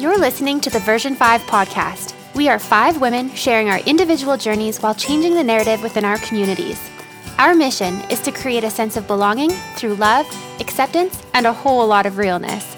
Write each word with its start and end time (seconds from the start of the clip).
You're 0.00 0.16
listening 0.16 0.60
to 0.60 0.70
the 0.70 0.78
Version 0.78 1.16
5 1.16 1.40
podcast. 1.42 2.14
We 2.36 2.48
are 2.48 2.60
five 2.60 3.00
women 3.00 3.34
sharing 3.34 3.68
our 3.68 3.80
individual 3.80 4.36
journeys 4.36 4.78
while 4.78 4.94
changing 4.94 5.34
the 5.34 5.42
narrative 5.42 5.82
within 5.82 6.04
our 6.04 6.18
communities. 6.18 6.88
Our 7.36 7.52
mission 7.52 8.00
is 8.08 8.20
to 8.20 8.30
create 8.30 8.62
a 8.62 8.70
sense 8.70 8.96
of 8.96 9.08
belonging 9.08 9.50
through 9.74 9.96
love, 9.96 10.24
acceptance, 10.60 11.20
and 11.34 11.48
a 11.48 11.52
whole 11.52 11.84
lot 11.84 12.06
of 12.06 12.16
realness. 12.16 12.76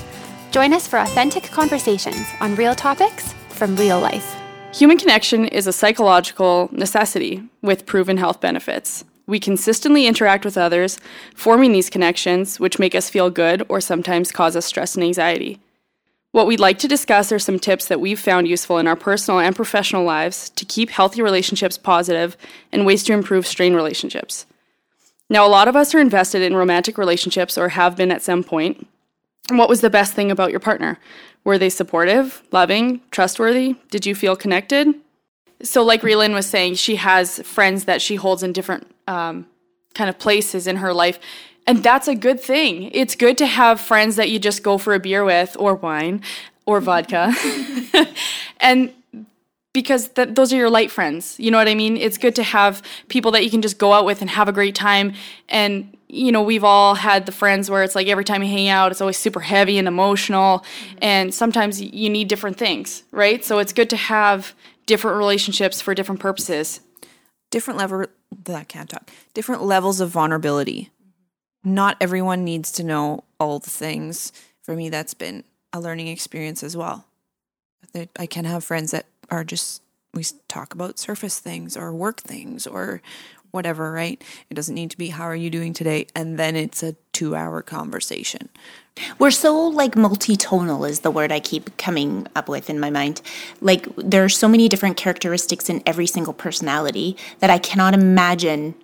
Join 0.50 0.72
us 0.72 0.86
for 0.88 0.98
authentic 0.98 1.42
conversations 1.42 2.26
on 2.40 2.56
real 2.56 2.74
topics 2.74 3.34
from 3.50 3.76
real 3.76 4.00
life. 4.00 4.34
Human 4.72 4.96
connection 4.96 5.44
is 5.44 5.66
a 5.66 5.74
psychological 5.74 6.70
necessity 6.72 7.42
with 7.60 7.84
proven 7.84 8.16
health 8.16 8.40
benefits. 8.40 9.04
We 9.26 9.40
consistently 9.40 10.06
interact 10.06 10.46
with 10.46 10.56
others, 10.56 10.98
forming 11.34 11.72
these 11.72 11.90
connections, 11.90 12.58
which 12.58 12.78
make 12.78 12.94
us 12.94 13.10
feel 13.10 13.28
good 13.28 13.62
or 13.68 13.82
sometimes 13.82 14.32
cause 14.32 14.56
us 14.56 14.64
stress 14.64 14.94
and 14.94 15.04
anxiety. 15.04 15.60
What 16.32 16.46
we'd 16.46 16.60
like 16.60 16.78
to 16.80 16.88
discuss 16.88 17.32
are 17.32 17.40
some 17.40 17.58
tips 17.58 17.86
that 17.86 18.00
we've 18.00 18.20
found 18.20 18.46
useful 18.46 18.78
in 18.78 18.86
our 18.86 18.94
personal 18.94 19.40
and 19.40 19.56
professional 19.56 20.04
lives 20.04 20.50
to 20.50 20.64
keep 20.64 20.90
healthy 20.90 21.22
relationships 21.22 21.76
positive 21.76 22.36
and 22.70 22.86
ways 22.86 23.02
to 23.04 23.12
improve 23.12 23.46
strained 23.46 23.74
relationships. 23.74 24.46
Now, 25.28 25.46
a 25.46 25.48
lot 25.48 25.68
of 25.68 25.76
us 25.76 25.94
are 25.94 26.00
invested 26.00 26.42
in 26.42 26.54
romantic 26.54 26.98
relationships 26.98 27.58
or 27.58 27.70
have 27.70 27.96
been 27.96 28.12
at 28.12 28.22
some 28.22 28.44
point. 28.44 28.86
What 29.48 29.68
was 29.68 29.80
the 29.80 29.90
best 29.90 30.14
thing 30.14 30.30
about 30.30 30.50
your 30.50 30.60
partner? 30.60 30.98
Were 31.42 31.58
they 31.58 31.70
supportive, 31.70 32.42
loving, 32.52 33.00
trustworthy? 33.10 33.76
Did 33.90 34.06
you 34.06 34.14
feel 34.14 34.36
connected? 34.36 34.88
So, 35.62 35.82
like 35.82 36.02
Relin 36.02 36.32
was 36.32 36.46
saying, 36.46 36.74
she 36.74 36.96
has 36.96 37.40
friends 37.40 37.84
that 37.84 38.00
she 38.00 38.16
holds 38.16 38.42
in 38.42 38.52
different 38.52 38.90
um, 39.06 39.46
kind 39.94 40.08
of 40.08 40.18
places 40.18 40.66
in 40.66 40.76
her 40.76 40.92
life. 40.92 41.18
And 41.66 41.82
that's 41.82 42.08
a 42.08 42.14
good 42.14 42.40
thing. 42.40 42.90
It's 42.92 43.14
good 43.14 43.38
to 43.38 43.46
have 43.46 43.80
friends 43.80 44.16
that 44.16 44.30
you 44.30 44.38
just 44.38 44.62
go 44.62 44.78
for 44.78 44.94
a 44.94 45.00
beer 45.00 45.24
with, 45.24 45.56
or 45.58 45.74
wine, 45.74 46.22
or 46.66 46.80
vodka. 46.80 47.34
and 48.60 48.92
because 49.72 50.08
th- 50.08 50.30
those 50.32 50.52
are 50.52 50.56
your 50.56 50.70
light 50.70 50.90
friends. 50.90 51.38
You 51.38 51.50
know 51.50 51.58
what 51.58 51.68
I 51.68 51.74
mean? 51.74 51.96
It's 51.96 52.18
good 52.18 52.34
to 52.36 52.42
have 52.42 52.82
people 53.08 53.30
that 53.32 53.44
you 53.44 53.50
can 53.50 53.62
just 53.62 53.78
go 53.78 53.92
out 53.92 54.04
with 54.04 54.20
and 54.20 54.30
have 54.30 54.48
a 54.48 54.52
great 54.52 54.74
time. 54.74 55.12
And, 55.48 55.96
you 56.08 56.32
know, 56.32 56.42
we've 56.42 56.64
all 56.64 56.96
had 56.96 57.26
the 57.26 57.32
friends 57.32 57.70
where 57.70 57.84
it's 57.84 57.94
like 57.94 58.08
every 58.08 58.24
time 58.24 58.42
you 58.42 58.48
hang 58.48 58.68
out, 58.68 58.90
it's 58.90 59.00
always 59.00 59.16
super 59.18 59.40
heavy 59.40 59.78
and 59.78 59.86
emotional. 59.86 60.58
Mm-hmm. 60.58 60.98
And 61.02 61.34
sometimes 61.34 61.80
you 61.80 62.10
need 62.10 62.28
different 62.28 62.56
things, 62.56 63.04
right? 63.12 63.44
So 63.44 63.58
it's 63.58 63.72
good 63.72 63.90
to 63.90 63.96
have 63.96 64.54
different 64.86 65.18
relationships 65.18 65.80
for 65.80 65.94
different 65.94 66.20
purposes. 66.20 66.80
Different 67.50 67.78
level 67.78 68.06
that 68.44 68.68
can't 68.68 68.88
talk. 68.88 69.10
Different 69.34 69.62
levels 69.62 70.00
of 70.00 70.10
vulnerability. 70.10 70.90
Not 71.62 71.96
everyone 72.00 72.44
needs 72.44 72.72
to 72.72 72.84
know 72.84 73.24
all 73.38 73.58
the 73.58 73.70
things. 73.70 74.32
For 74.62 74.74
me, 74.74 74.88
that's 74.88 75.14
been 75.14 75.44
a 75.72 75.80
learning 75.80 76.08
experience 76.08 76.62
as 76.62 76.76
well. 76.76 77.04
I 78.18 78.26
can 78.26 78.44
have 78.44 78.64
friends 78.64 78.92
that 78.92 79.06
are 79.30 79.44
just 79.44 79.82
we 80.14 80.24
talk 80.48 80.74
about 80.74 80.98
surface 80.98 81.38
things 81.38 81.76
or 81.76 81.92
work 81.92 82.20
things 82.20 82.66
or 82.66 83.00
whatever, 83.52 83.92
right? 83.92 84.22
It 84.48 84.54
doesn't 84.54 84.74
need 84.74 84.90
to 84.92 84.98
be 84.98 85.08
how 85.08 85.24
are 85.24 85.36
you 85.36 85.50
doing 85.50 85.72
today 85.72 86.06
and 86.14 86.38
then 86.38 86.54
it's 86.56 86.82
a 86.82 86.94
2-hour 87.14 87.62
conversation. 87.62 88.48
We're 89.18 89.30
so 89.30 89.56
like 89.56 89.96
multi-tonal 89.96 90.84
is 90.84 91.00
the 91.00 91.10
word 91.10 91.32
I 91.32 91.40
keep 91.40 91.76
coming 91.76 92.26
up 92.36 92.48
with 92.48 92.70
in 92.70 92.78
my 92.78 92.90
mind. 92.90 93.22
Like 93.60 93.86
there 93.96 94.24
are 94.24 94.28
so 94.28 94.48
many 94.48 94.68
different 94.68 94.96
characteristics 94.96 95.68
in 95.68 95.82
every 95.84 96.06
single 96.06 96.34
personality 96.34 97.16
that 97.40 97.50
I 97.50 97.58
cannot 97.58 97.94
imagine 97.94 98.74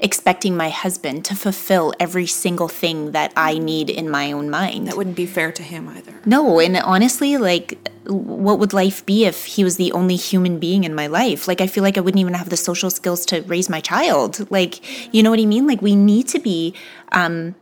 expecting 0.00 0.56
my 0.56 0.70
husband 0.70 1.24
to 1.26 1.34
fulfill 1.34 1.92
every 2.00 2.26
single 2.26 2.68
thing 2.68 3.12
that 3.12 3.32
I 3.36 3.58
need 3.58 3.90
in 3.90 4.08
my 4.08 4.32
own 4.32 4.48
mind. 4.48 4.88
That 4.88 4.96
wouldn't 4.96 5.16
be 5.16 5.26
fair 5.26 5.52
to 5.52 5.62
him 5.62 5.88
either. 5.88 6.14
No, 6.24 6.58
and 6.58 6.76
honestly, 6.78 7.36
like, 7.36 7.78
what 8.06 8.58
would 8.58 8.72
life 8.72 9.04
be 9.04 9.26
if 9.26 9.44
he 9.44 9.62
was 9.62 9.76
the 9.76 9.92
only 9.92 10.16
human 10.16 10.58
being 10.58 10.84
in 10.84 10.94
my 10.94 11.06
life? 11.06 11.46
Like, 11.46 11.60
I 11.60 11.66
feel 11.66 11.84
like 11.84 11.98
I 11.98 12.00
wouldn't 12.00 12.20
even 12.20 12.34
have 12.34 12.48
the 12.48 12.56
social 12.56 12.90
skills 12.90 13.26
to 13.26 13.42
raise 13.42 13.68
my 13.68 13.80
child. 13.80 14.50
Like, 14.50 15.14
you 15.14 15.22
know 15.22 15.30
what 15.30 15.38
I 15.38 15.44
mean? 15.44 15.66
Like, 15.66 15.82
we 15.82 15.94
need 15.94 16.28
to 16.28 16.38
be, 16.38 16.74
um, 17.12 17.54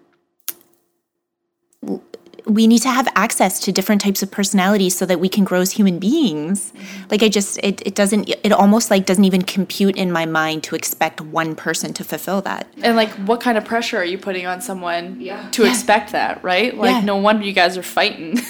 we 2.49 2.67
need 2.67 2.81
to 2.81 2.89
have 2.89 3.07
access 3.15 3.61
to 3.61 3.71
different 3.71 4.01
types 4.01 4.23
of 4.23 4.31
personalities 4.31 4.97
so 4.97 5.05
that 5.05 5.21
we 5.21 5.29
can 5.29 5.45
grow 5.45 5.61
as 5.61 5.73
human 5.73 5.99
beings 5.99 6.73
mm-hmm. 6.73 7.09
like 7.11 7.23
i 7.23 7.29
just 7.29 7.59
it, 7.63 7.87
it 7.87 7.95
doesn't 7.95 8.29
it 8.29 8.53
almost 8.53 8.91
like 8.91 9.07
doesn't 9.07 9.25
even 9.25 9.43
compute 9.43 9.97
in 9.97 10.11
my 10.11 10.25
mind 10.25 10.63
to 10.65 10.75
expect 10.75 11.21
one 11.21 11.55
person 11.55 11.93
to 11.93 12.03
fulfill 12.03 12.41
that 12.41 12.67
and 12.83 12.97
like 12.97 13.11
what 13.29 13.41
kind 13.41 13.59
of 13.59 13.65
pressure 13.65 13.99
are 13.99 14.05
you 14.05 14.19
putting 14.19 14.47
on 14.47 14.61
someone 14.61 15.21
yeah. 15.21 15.49
to 15.51 15.65
yeah. 15.65 15.71
expect 15.71 16.13
that 16.13 16.43
right 16.43 16.77
like 16.77 16.91
yeah. 16.91 17.01
no 17.01 17.17
wonder 17.17 17.45
you 17.45 17.53
guys 17.53 17.77
are 17.77 17.83
fighting 17.83 18.39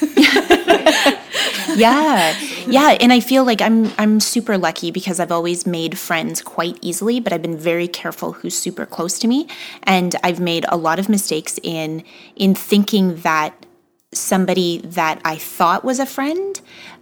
yeah 1.76 2.36
yeah 2.66 2.96
and 3.00 3.12
i 3.12 3.20
feel 3.20 3.44
like 3.44 3.60
i'm 3.60 3.90
i'm 3.98 4.20
super 4.20 4.56
lucky 4.56 4.90
because 4.90 5.18
i've 5.20 5.32
always 5.32 5.66
made 5.66 5.98
friends 5.98 6.40
quite 6.40 6.78
easily 6.80 7.20
but 7.20 7.32
i've 7.32 7.42
been 7.42 7.58
very 7.58 7.88
careful 7.88 8.32
who's 8.32 8.56
super 8.56 8.86
close 8.86 9.18
to 9.18 9.26
me 9.26 9.46
and 9.82 10.14
i've 10.22 10.40
made 10.40 10.64
a 10.68 10.76
lot 10.76 10.98
of 10.98 11.08
mistakes 11.08 11.58
in 11.62 12.02
in 12.36 12.54
thinking 12.54 13.16
that 13.16 13.66
somebody 14.12 14.78
that 14.78 15.20
I 15.24 15.36
thought 15.36 15.84
was 15.84 15.98
a 15.98 16.06
friend 16.06 16.60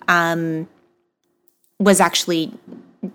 um, 0.08 0.68
was 1.78 2.00
actually 2.00 2.52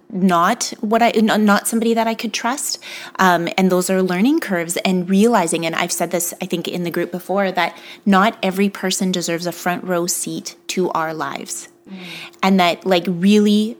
not 0.10 0.74
what 0.80 1.02
I 1.02 1.12
not 1.12 1.68
somebody 1.68 1.94
that 1.94 2.08
I 2.08 2.14
could 2.14 2.34
trust. 2.34 2.82
Um, 3.18 3.50
and 3.58 3.72
those 3.72 3.90
are 3.90 4.02
learning 4.02 4.40
curves 4.40 4.78
and 4.78 5.10
realizing. 5.10 5.66
And 5.66 5.76
I've 5.76 5.92
said 5.92 6.12
this 6.12 6.34
I 6.42 6.46
think 6.46 6.68
in 6.68 6.84
the 6.84 6.92
group 6.92 7.12
before 7.12 7.52
that 7.52 7.78
not 8.06 8.38
every 8.42 8.70
person 8.70 9.12
deserves 9.12 9.46
a 9.46 9.52
front 9.52 9.84
row 9.84 10.08
seat 10.08 10.56
to 10.68 10.90
our 10.92 11.14
lives, 11.14 11.68
mm. 11.90 11.98
and 12.42 12.60
that 12.60 12.86
like 12.86 13.06
really, 13.08 13.78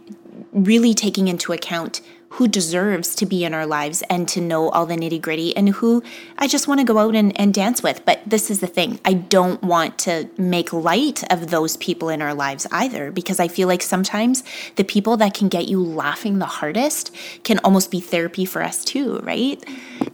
really 0.52 0.94
taking 0.94 1.28
into 1.28 1.54
account 1.54 2.02
who 2.32 2.48
deserves 2.48 3.14
to 3.16 3.26
be 3.26 3.44
in 3.44 3.54
our 3.54 3.66
lives 3.66 4.04
and 4.10 4.26
to 4.30 4.40
know 4.40 4.70
all 4.70 4.86
the 4.86 4.96
nitty 4.96 5.22
gritty 5.22 5.56
and 5.58 5.68
who 5.68 6.02
I 6.38 6.48
just 6.48 6.66
want 6.66 6.80
to 6.80 6.86
go 6.86 6.98
out 6.98 7.14
and, 7.14 7.38
and 7.38 7.54
dance 7.54 7.84
with. 7.84 8.06
But 8.06 8.22
this 8.26 8.50
is 8.50 8.62
the 8.62 8.68
thing 8.68 9.02
I 9.04 9.14
don't 9.14 9.62
want 9.62 10.00
to 10.00 10.30
make 10.38 10.72
light 10.72 11.24
of 11.30 11.50
those 11.50 11.76
people 11.78 12.08
in 12.08 12.22
our 12.22 12.34
lives 12.34 12.66
either, 12.72 13.12
because 13.12 13.42
I 13.42 13.50
feel 13.50 13.68
like 13.68 13.82
sometimes 13.82 14.44
the 14.78 14.86
people 14.86 15.18
that 15.18 15.34
can 15.34 15.50
get 15.50 15.68
you 15.68 15.84
laughing 15.84 16.40
the 16.40 16.46
hardest 16.46 17.14
can 17.44 17.60
almost 17.66 17.92
be 17.92 18.00
therapy 18.00 18.46
for 18.46 18.64
us 18.64 18.86
too, 18.86 19.20
right? 19.20 19.62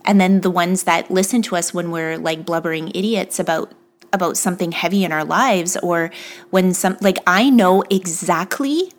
And 0.04 0.20
then 0.20 0.42
the 0.42 0.50
ones 0.50 0.84
that 0.84 1.12
listen 1.12 1.44
to 1.44 1.56
us 1.56 1.72
when 1.72 1.92
we're 1.92 2.18
like 2.18 2.46
blubbering 2.46 2.90
idiots 2.96 3.40
about 3.40 3.72
about 4.14 4.38
something 4.38 4.72
heavy 4.72 5.04
in 5.04 5.12
our 5.12 5.26
lives 5.26 5.76
or 5.84 6.10
when 6.50 6.74
some 6.74 6.98
like 7.02 7.18
I 7.28 7.50
know 7.50 7.84
exactly 7.92 8.92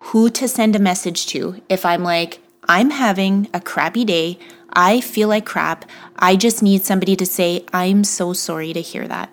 who 0.00 0.30
to 0.30 0.48
send 0.48 0.74
a 0.74 0.80
message 0.80 1.26
to 1.26 1.60
if 1.68 1.84
I'm 1.84 2.02
like, 2.02 2.40
I'm 2.68 2.90
having 2.90 3.48
a 3.52 3.60
crappy 3.60 4.04
day. 4.04 4.38
I 4.72 5.00
feel 5.00 5.28
like 5.28 5.46
crap. 5.46 5.84
I 6.16 6.36
just 6.36 6.62
need 6.62 6.82
somebody 6.82 7.16
to 7.16 7.26
say, 7.26 7.64
I'm 7.72 8.04
so 8.04 8.32
sorry 8.32 8.72
to 8.72 8.80
hear 8.80 9.08
that. 9.08 9.30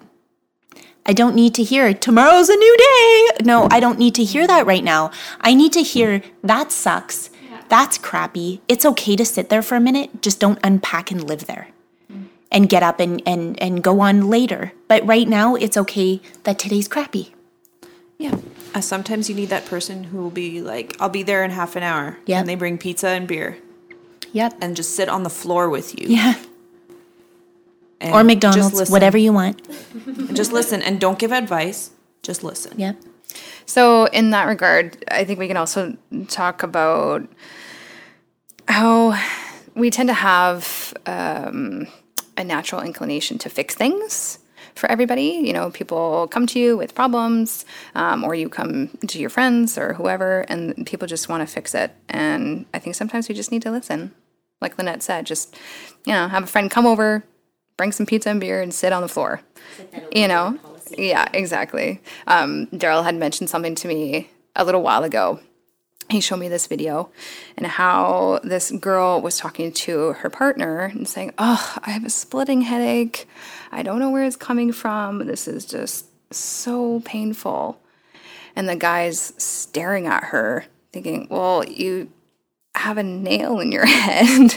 I 1.06 1.13
don't 1.13 1.35
need 1.35 1.56
to 1.56 1.63
hear, 1.63 1.94
tomorrow's 1.94 2.50
a 2.50 2.56
new 2.56 2.77
day. 2.77 3.45
No, 3.45 3.67
I 3.72 3.79
don't 3.79 3.97
need 3.97 4.16
to 4.16 4.23
hear 4.23 4.45
that 4.45 4.66
right 4.66 4.83
now. 4.83 5.11
I 5.39 5.53
need 5.53 5.72
to 5.73 5.81
hear, 5.81 6.22
that 6.44 6.72
sucks. 6.72 7.29
That's 7.69 7.97
crappy. 7.97 8.61
It's 8.67 8.85
okay 8.85 9.16
to 9.16 9.25
sit 9.25 9.50
there 9.50 9.61
for 9.61 9.75
a 9.75 9.79
minute. 9.79 10.22
Just 10.22 10.39
don't 10.39 10.59
unpack 10.63 11.11
and 11.11 11.23
live 11.23 11.47
there 11.47 11.69
mm-hmm. 12.11 12.25
and 12.51 12.69
get 12.69 12.83
up 12.83 13.00
and, 13.00 13.22
and, 13.25 13.61
and 13.61 13.83
go 13.83 14.00
on 14.01 14.29
later. 14.29 14.73
But 14.88 15.06
right 15.06 15.27
now, 15.27 15.56
it's 15.56 15.77
okay 15.77 16.22
that 16.44 16.59
today's 16.59 16.88
crappy. 16.88 17.33
Yeah. 18.17 18.35
Uh, 18.73 18.81
sometimes 18.81 19.29
you 19.29 19.35
need 19.35 19.50
that 19.50 19.66
person 19.66 20.05
who 20.05 20.17
will 20.17 20.29
be 20.29 20.61
like, 20.61 20.95
I'll 21.00 21.09
be 21.09 21.23
there 21.23 21.44
in 21.44 21.51
half 21.51 21.75
an 21.75 21.83
hour. 21.83 22.17
Yeah. 22.25 22.39
And 22.39 22.47
they 22.47 22.55
bring 22.55 22.78
pizza 22.78 23.09
and 23.09 23.28
beer. 23.28 23.57
Yep. 24.33 24.57
And 24.61 24.75
just 24.75 24.95
sit 24.95 25.09
on 25.09 25.23
the 25.23 25.29
floor 25.29 25.69
with 25.69 26.00
you. 26.00 26.07
Yeah. 26.09 26.35
And 28.00 28.13
or 28.13 28.23
McDonald's, 28.23 28.89
whatever 28.91 29.17
you 29.17 29.33
want. 29.33 29.67
just 30.35 30.51
listen 30.51 30.81
and 30.83 31.00
don't 31.00 31.17
give 31.17 31.31
advice. 31.31 31.91
Just 32.22 32.44
listen. 32.44 32.79
Yep. 32.79 32.97
So, 33.65 34.06
in 34.06 34.30
that 34.31 34.45
regard, 34.45 35.03
I 35.09 35.24
think 35.24 35.39
we 35.39 35.47
can 35.47 35.57
also 35.57 35.97
talk 36.27 36.63
about 36.63 37.27
how 38.68 39.19
we 39.75 39.89
tend 39.89 40.09
to 40.09 40.13
have 40.13 40.94
um, 41.06 41.88
a 42.38 42.44
natural 42.44 42.81
inclination 42.81 43.38
to 43.39 43.50
fix 43.50 43.75
things 43.75 44.39
for 44.77 44.89
everybody. 44.91 45.41
You 45.44 45.53
know, 45.53 45.69
people 45.71 46.27
come 46.27 46.47
to 46.47 46.59
you 46.59 46.77
with 46.77 46.95
problems, 46.95 47.65
um, 47.95 48.24
or 48.24 48.35
you 48.35 48.50
come 48.50 48.89
to 49.07 49.19
your 49.19 49.29
friends 49.29 49.77
or 49.77 49.94
whoever, 49.94 50.41
and 50.50 50.85
people 50.85 51.07
just 51.07 51.29
want 51.29 51.47
to 51.47 51.53
fix 51.53 51.74
it. 51.75 51.91
And 52.09 52.65
I 52.74 52.79
think 52.79 52.95
sometimes 52.95 53.29
we 53.29 53.35
just 53.35 53.51
need 53.51 53.62
to 53.63 53.71
listen. 53.71 54.12
Like 54.62 54.77
Lynette 54.77 55.03
said, 55.03 55.25
just, 55.25 55.56
you 56.06 56.13
know, 56.13 56.27
have 56.27 56.44
a 56.44 56.47
friend 56.47 56.71
come 56.71 56.85
over, 56.85 57.24
bring 57.77 57.91
some 57.91 58.06
pizza 58.06 58.29
and 58.29 58.39
beer, 58.39 58.62
and 58.62 58.74
sit 58.74 58.94
on 58.94 59.01
the 59.01 59.07
floor. 59.07 59.41
You 60.12 60.27
know? 60.27 60.57
Yeah, 60.97 61.27
exactly. 61.33 62.01
Um, 62.25 62.68
Daryl 62.68 63.03
had 63.03 63.15
mentioned 63.15 63.50
something 63.50 63.75
to 63.75 63.88
me 63.88 64.29
a 64.56 64.63
little 64.63 64.81
while 64.81 65.03
ago 65.03 65.39
he 66.09 66.21
showed 66.21 66.38
me 66.38 66.47
this 66.47 66.68
video 66.68 67.09
and 67.57 67.68
how 67.68 68.39
this 68.44 68.71
girl 68.71 69.21
was 69.21 69.38
talking 69.38 69.71
to 69.74 70.13
her 70.13 70.29
partner 70.29 70.83
and 70.83 71.07
saying, 71.07 71.33
Oh, 71.38 71.75
I 71.83 71.91
have 71.91 72.06
a 72.06 72.09
splitting 72.09 72.62
headache. 72.62 73.27
I 73.71 73.83
don't 73.83 73.99
know 73.99 74.09
where 74.09 74.23
it's 74.23 74.35
coming 74.35 74.71
from. 74.71 75.25
This 75.25 75.47
is 75.47 75.65
just 75.65 76.07
so 76.33 77.01
painful. 77.01 77.81
and 78.55 78.67
the 78.67 78.75
guy's 78.75 79.33
staring 79.37 80.07
at 80.07 80.23
her, 80.25 80.65
thinking, 80.91 81.27
"Well, 81.29 81.63
you 81.63 82.11
have 82.77 82.97
a 82.97 83.03
nail 83.03 83.59
in 83.59 83.71
your 83.71 83.85
head." 83.88 84.56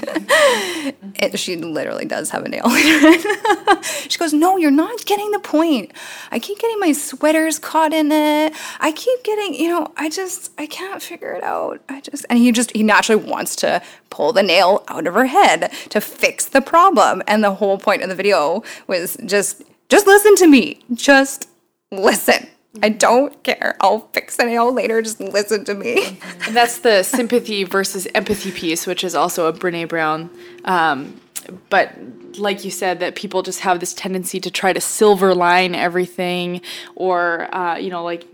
it, 1.18 1.38
she 1.38 1.56
literally 1.56 2.04
does 2.04 2.30
have 2.30 2.44
a 2.44 2.48
nail 2.48 2.64
in 2.66 2.70
her 2.70 3.18
head. 3.18 3.84
she 4.08 4.18
goes, 4.18 4.32
"No, 4.32 4.56
you're 4.56 4.70
not 4.70 5.04
getting 5.06 5.30
the 5.30 5.38
point. 5.38 5.92
I 6.30 6.38
keep 6.38 6.58
getting 6.58 6.78
my 6.78 6.92
sweaters 6.92 7.58
caught 7.58 7.92
in 7.92 8.12
it. 8.12 8.52
I 8.80 8.92
keep 8.92 9.22
getting, 9.24 9.54
you 9.54 9.68
know, 9.68 9.92
I 9.96 10.08
just 10.08 10.52
I 10.58 10.66
can't 10.66 11.02
figure 11.02 11.32
it 11.32 11.42
out. 11.42 11.80
I 11.88 12.00
just 12.00 12.24
and 12.30 12.38
he 12.38 12.52
just 12.52 12.74
he 12.76 12.82
naturally 12.82 13.22
wants 13.22 13.56
to 13.56 13.82
pull 14.10 14.32
the 14.32 14.42
nail 14.42 14.84
out 14.88 15.06
of 15.06 15.14
her 15.14 15.26
head 15.26 15.72
to 15.90 16.00
fix 16.00 16.46
the 16.46 16.60
problem. 16.60 17.22
And 17.26 17.42
the 17.42 17.54
whole 17.54 17.78
point 17.78 18.02
of 18.02 18.08
the 18.08 18.14
video 18.14 18.62
was 18.86 19.16
just 19.24 19.62
just 19.88 20.06
listen 20.06 20.36
to 20.36 20.46
me. 20.46 20.84
Just 20.94 21.48
listen. 21.90 22.48
I 22.82 22.88
don't 22.88 23.42
care. 23.42 23.76
I'll 23.80 24.08
fix 24.12 24.36
the 24.36 24.44
nail 24.44 24.72
later. 24.72 25.02
Just 25.02 25.20
listen 25.20 25.64
to 25.64 25.74
me. 25.74 26.18
And 26.46 26.54
that's 26.54 26.78
the 26.78 27.02
sympathy 27.02 27.64
versus 27.64 28.06
empathy 28.14 28.52
piece, 28.52 28.86
which 28.86 29.02
is 29.02 29.14
also 29.14 29.46
a 29.46 29.52
Brene 29.52 29.88
Brown. 29.88 30.30
Um, 30.64 31.20
but 31.68 31.92
like 32.38 32.64
you 32.64 32.70
said, 32.70 33.00
that 33.00 33.16
people 33.16 33.42
just 33.42 33.60
have 33.60 33.80
this 33.80 33.92
tendency 33.92 34.38
to 34.40 34.50
try 34.50 34.72
to 34.72 34.80
silver 34.80 35.34
line 35.34 35.74
everything, 35.74 36.60
or 36.94 37.52
uh, 37.54 37.76
you 37.76 37.90
know, 37.90 38.04
like 38.04 38.26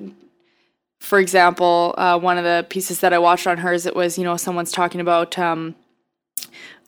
for 1.00 1.18
example, 1.18 1.94
uh, 1.96 2.18
one 2.18 2.36
of 2.36 2.44
the 2.44 2.66
pieces 2.68 3.00
that 3.00 3.12
I 3.12 3.18
watched 3.18 3.46
on 3.46 3.58
hers, 3.58 3.86
it 3.86 3.96
was 3.96 4.18
you 4.18 4.24
know 4.24 4.36
someone's 4.36 4.72
talking 4.72 5.00
about. 5.00 5.38
Um, 5.38 5.74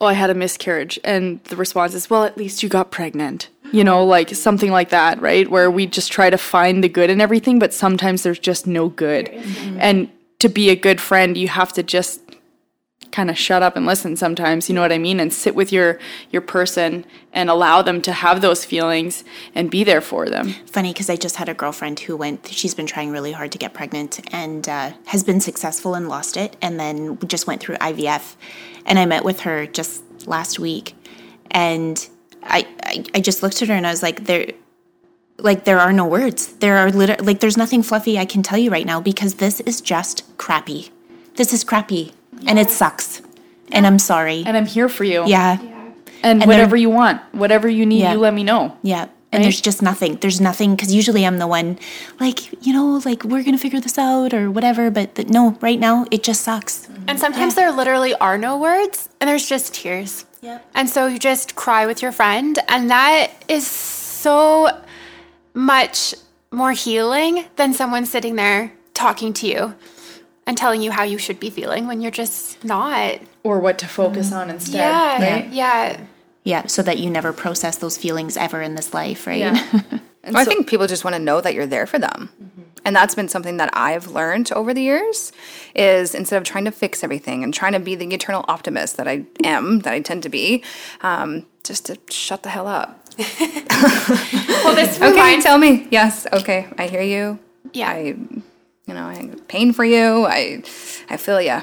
oh, 0.01 0.07
I 0.07 0.13
had 0.13 0.31
a 0.31 0.35
miscarriage. 0.35 0.99
And 1.05 1.43
the 1.45 1.57
response 1.57 1.95
is, 1.95 2.09
well, 2.11 2.25
at 2.25 2.37
least 2.37 2.63
you 2.63 2.69
got 2.69 2.91
pregnant. 2.91 3.49
You 3.73 3.85
know, 3.85 4.05
like 4.05 4.31
something 4.31 4.71
like 4.71 4.91
that, 4.91 5.21
right? 5.21 5.49
Where 5.49 5.71
we 5.71 5.87
just 5.87 6.11
try 6.11 6.31
to 6.31 6.39
find 6.39 6.83
the 6.83 6.89
good 6.89 7.11
in 7.11 7.21
everything, 7.21 7.59
but 7.59 7.75
sometimes 7.75 8.23
there's 8.23 8.39
just 8.39 8.67
no 8.67 8.89
good. 8.89 9.29
And 9.79 10.11
to 10.39 10.49
be 10.49 10.71
a 10.71 10.77
good 10.77 11.01
friend, 11.01 11.37
you 11.37 11.49
have 11.49 11.73
to 11.75 11.83
just 11.83 12.23
kind 13.11 13.31
of 13.31 13.39
shut 13.39 13.63
up 13.63 13.75
and 13.75 13.87
listen 13.87 14.17
sometimes 14.17 14.69
you 14.69 14.75
know 14.75 14.83
what 14.83 14.93
i 14.93 14.99
mean 14.99 15.19
and 15.19 15.33
sit 15.33 15.55
with 15.55 15.73
your 15.73 15.99
your 16.31 16.43
person 16.43 17.07
and 17.33 17.49
allow 17.49 17.81
them 17.81 18.03
to 18.03 18.13
have 18.13 18.43
those 18.43 18.67
feelings 18.67 19.25
and 19.55 19.71
be 19.71 19.83
there 19.83 20.03
for 20.03 20.29
them 20.29 20.55
funny 20.79 20.93
because 20.93 21.11
I 21.11 21.17
just 21.17 21.35
had 21.35 21.49
a 21.49 21.55
girlfriend 21.55 21.99
who 21.99 22.17
went, 22.17 22.47
she's 22.47 22.73
been 22.73 22.87
trying 22.87 23.11
really 23.11 23.33
hard 23.33 23.51
to 23.51 23.59
get 23.59 23.75
pregnant 23.75 24.21
and 24.33 24.69
uh, 24.69 24.93
has 25.07 25.25
been 25.25 25.41
successful 25.41 25.95
and 25.95 26.09
lost 26.09 26.37
it, 26.37 26.57
and 26.63 26.79
then 26.79 27.19
just 27.27 27.49
went 27.49 27.61
through 27.61 27.75
IVF. 27.79 28.37
And 28.87 28.97
I 28.97 29.05
met 29.05 29.25
with 29.25 29.41
her 29.41 29.67
just 29.67 30.05
last 30.29 30.61
week, 30.61 30.95
and 31.51 32.09
I, 32.43 32.67
I, 32.83 33.05
I 33.15 33.21
just 33.21 33.43
looked 33.43 33.61
at 33.63 33.69
her 33.69 33.75
and 33.75 33.87
I 33.87 33.91
was 33.91 34.03
like, 34.03 34.25
there, 34.25 34.47
like 35.39 35.65
there 35.65 35.79
are 35.79 35.93
no 35.93 36.07
words. 36.07 36.49
There 36.55 36.77
are 36.79 36.91
literally 36.91 37.25
like 37.25 37.41
there's 37.41 37.57
nothing 37.57 37.83
fluffy 37.83 38.19
I 38.19 38.25
can 38.25 38.43
tell 38.43 38.59
you 38.59 38.71
right 38.71 38.87
now 38.87 39.01
because 39.01 39.35
this 39.35 39.61
is 39.61 39.81
just 39.81 40.25
crappy. 40.39 40.91
This 41.37 41.53
is 41.53 41.63
crappy, 41.65 42.13
and 42.47 42.59
it 42.59 42.71
sucks. 42.71 43.23
And 43.71 43.87
I'm 43.87 43.99
sorry. 43.99 44.43
and 44.47 44.57
i'm 44.57 44.65
here 44.67 44.89
for 44.89 45.05
you 45.05 45.27
yeah. 45.27 45.59
and, 46.23 46.43
And 46.43 46.47
whatever 46.47 46.75
you 46.75 46.89
want 46.89 47.21
whatever 47.35 47.69
you 47.69 47.85
need 47.85 48.01
Yeah. 48.01 48.15
you 48.15 48.19
let 48.19 48.33
me 48.35 48.43
know 48.43 48.77
Yeah. 48.83 49.09
And 49.31 49.45
there's 49.45 49.61
just 49.61 49.83
nothing. 49.83 50.17
There's 50.23 50.41
nothing 50.41 50.75
because 50.75 50.91
usually 50.95 51.27
I'm 51.27 51.37
the 51.37 51.47
one, 51.47 51.79
like 52.19 52.51
you 52.67 52.73
know, 52.73 52.99
like 53.05 53.25
we're 53.25 53.43
gonna 53.45 53.59
figure 53.59 53.79
this 53.79 53.99
out 53.99 54.33
or 54.33 54.51
whatever. 54.51 54.91
But 54.91 55.17
the, 55.17 55.25
no, 55.25 55.51
right 55.61 55.79
now 55.79 56.07
it 56.11 56.23
just 56.23 56.41
sucks. 56.41 56.89
And 57.07 57.21
sometimes 57.21 57.55
there 57.55 57.71
literally 57.71 58.15
are 58.15 58.39
no 58.39 58.57
words 58.59 59.11
and 59.21 59.29
there's 59.29 59.47
just 59.47 59.75
tears. 59.75 60.25
Yep. 60.43 60.67
And 60.75 60.89
so 60.89 61.07
you 61.07 61.19
just 61.19 61.55
cry 61.57 61.87
with 61.87 62.03
your 62.03 62.13
friend. 62.13 62.59
And 62.69 62.91
that 62.91 63.31
is 63.49 63.67
so 63.67 64.71
much 65.55 66.15
more 66.51 66.73
healing 66.73 67.45
than 67.57 67.73
someone 67.75 68.07
sitting 68.07 68.37
there 68.37 68.73
talking 68.95 69.33
to 69.35 69.47
you 69.47 69.75
and 70.47 70.57
telling 70.57 70.81
you 70.83 70.91
how 70.91 71.03
you 71.03 71.19
should 71.19 71.39
be 71.39 71.51
feeling 71.51 71.87
when 71.87 72.01
you're 72.01 72.11
just 72.11 72.63
not. 72.65 73.19
or 73.45 73.59
what 73.61 73.79
to 73.79 73.87
focus 73.87 74.33
on 74.33 74.51
instead 74.51 74.79
Yeah. 74.79 75.35
right 75.35 75.49
Yeah. 75.53 76.01
Yeah, 76.45 76.67
so 76.67 76.83
that 76.83 76.99
you 76.99 77.11
never 77.11 77.33
process 77.35 77.77
those 77.77 77.99
feelings 77.99 78.37
ever 78.39 78.63
in 78.63 78.75
this 78.75 78.95
life, 78.95 79.27
right? 79.27 79.39
yeah 79.39 79.81
I 80.25 80.45
think 80.45 80.67
people 80.67 80.87
just 80.87 81.05
want 81.05 81.15
to 81.15 81.21
know 81.21 81.41
that 81.41 81.55
you're 81.55 81.67
there 81.67 81.87
for 81.87 81.99
them. 81.99 82.31
Mm-hmm. 82.43 82.58
And 82.89 82.97
that's 82.97 83.15
been 83.15 83.29
something 83.29 83.59
that 83.59 83.69
I've 83.75 84.07
learned 84.07 84.51
over 84.53 84.73
the 84.73 84.81
years 84.81 85.31
is 85.75 86.15
instead 86.15 86.39
of 86.39 86.45
trying 86.45 86.65
to 86.65 86.71
fix 86.71 87.05
everything 87.05 87.45
and 87.45 87.53
trying 87.53 87.75
to 87.75 87.79
be 87.79 87.95
the 87.95 88.07
eternal 88.07 88.47
optimist 88.49 88.97
that 88.97 89.07
I 89.07 89.27
am, 89.45 89.81
that 89.81 89.93
I 89.93 90.01
tend 90.01 90.23
to 90.23 90.31
be, 90.31 90.65
um, 91.03 91.45
just 91.63 91.85
to 91.85 91.99
shut 92.09 92.45
the 92.45 92.49
hell 92.49 92.67
up. 92.67 93.05
Well, 94.65 94.75
this 94.75 95.01
Okay, 95.01 95.41
tell 95.41 95.59
me. 95.59 95.87
Yes, 95.91 96.27
okay, 96.33 96.67
I 96.79 96.89
hear 96.89 97.03
you. 97.03 97.39
Yeah. 97.75 97.91
I, 97.91 98.01
you 98.01 98.95
know, 98.95 99.05
I 99.05 99.31
pain 99.47 99.73
for 99.73 99.85
you. 99.85 100.27
I, 100.27 100.63
I 101.11 101.17
feel 101.17 101.41
ya. 101.41 101.63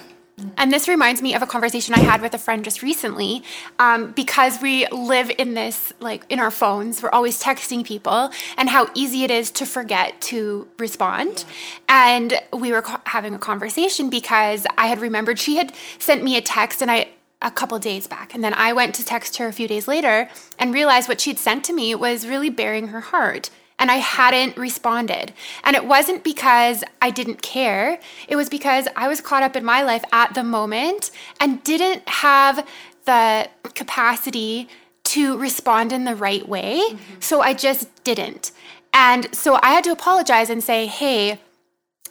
And 0.57 0.71
this 0.71 0.87
reminds 0.87 1.21
me 1.21 1.33
of 1.33 1.41
a 1.41 1.47
conversation 1.47 1.93
I 1.93 1.99
had 1.99 2.21
with 2.21 2.33
a 2.33 2.37
friend 2.37 2.63
just 2.63 2.81
recently. 2.81 3.43
Um, 3.79 4.11
because 4.11 4.61
we 4.61 4.85
live 4.87 5.31
in 5.37 5.53
this, 5.53 5.93
like 5.99 6.23
in 6.29 6.39
our 6.39 6.51
phones, 6.51 7.01
we're 7.01 7.09
always 7.09 7.41
texting 7.41 7.85
people, 7.85 8.31
and 8.57 8.69
how 8.69 8.89
easy 8.93 9.23
it 9.23 9.31
is 9.31 9.49
to 9.51 9.65
forget 9.65 10.19
to 10.21 10.67
respond. 10.77 11.45
And 11.87 12.33
we 12.51 12.71
were 12.71 12.81
co- 12.81 13.01
having 13.05 13.33
a 13.33 13.39
conversation 13.39 14.09
because 14.09 14.65
I 14.77 14.87
had 14.87 14.99
remembered 14.99 15.39
she 15.39 15.55
had 15.55 15.73
sent 15.99 16.23
me 16.23 16.35
a 16.35 16.41
text, 16.41 16.81
and 16.81 16.91
I 16.91 17.09
a 17.41 17.51
couple 17.51 17.77
days 17.79 18.07
back, 18.07 18.33
and 18.33 18.43
then 18.43 18.53
I 18.53 18.73
went 18.73 18.95
to 18.95 19.05
text 19.05 19.37
her 19.37 19.47
a 19.47 19.53
few 19.53 19.67
days 19.67 19.87
later 19.87 20.29
and 20.57 20.73
realized 20.73 21.07
what 21.07 21.21
she'd 21.21 21.37
sent 21.37 21.63
to 21.65 21.73
me 21.73 21.93
was 21.93 22.25
really 22.25 22.49
bearing 22.49 22.87
her 22.87 23.01
heart 23.01 23.49
and 23.77 23.91
I 23.91 23.97
hadn't 23.97 24.57
responded. 24.57 25.33
And 25.63 25.75
it 25.75 25.85
wasn't 25.85 26.23
because 26.23 26.83
I 27.01 27.09
didn't 27.09 27.41
care, 27.41 27.99
it 28.27 28.35
was 28.35 28.49
because 28.49 28.87
I 28.95 29.07
was 29.07 29.21
caught 29.21 29.43
up 29.43 29.55
in 29.55 29.65
my 29.65 29.81
life 29.81 30.03
at 30.11 30.33
the 30.33 30.43
moment 30.43 31.11
and 31.39 31.63
didn't 31.63 32.07
have 32.07 32.67
the 33.05 33.49
capacity 33.73 34.67
to 35.03 35.37
respond 35.37 35.91
in 35.91 36.05
the 36.05 36.15
right 36.15 36.47
way. 36.47 36.79
Mm-hmm. 36.79 37.19
So 37.19 37.41
I 37.41 37.53
just 37.53 38.03
didn't. 38.03 38.51
And 38.93 39.33
so 39.35 39.59
I 39.61 39.71
had 39.71 39.83
to 39.83 39.91
apologize 39.91 40.49
and 40.49 40.63
say, 40.63 40.87
hey, 40.87 41.39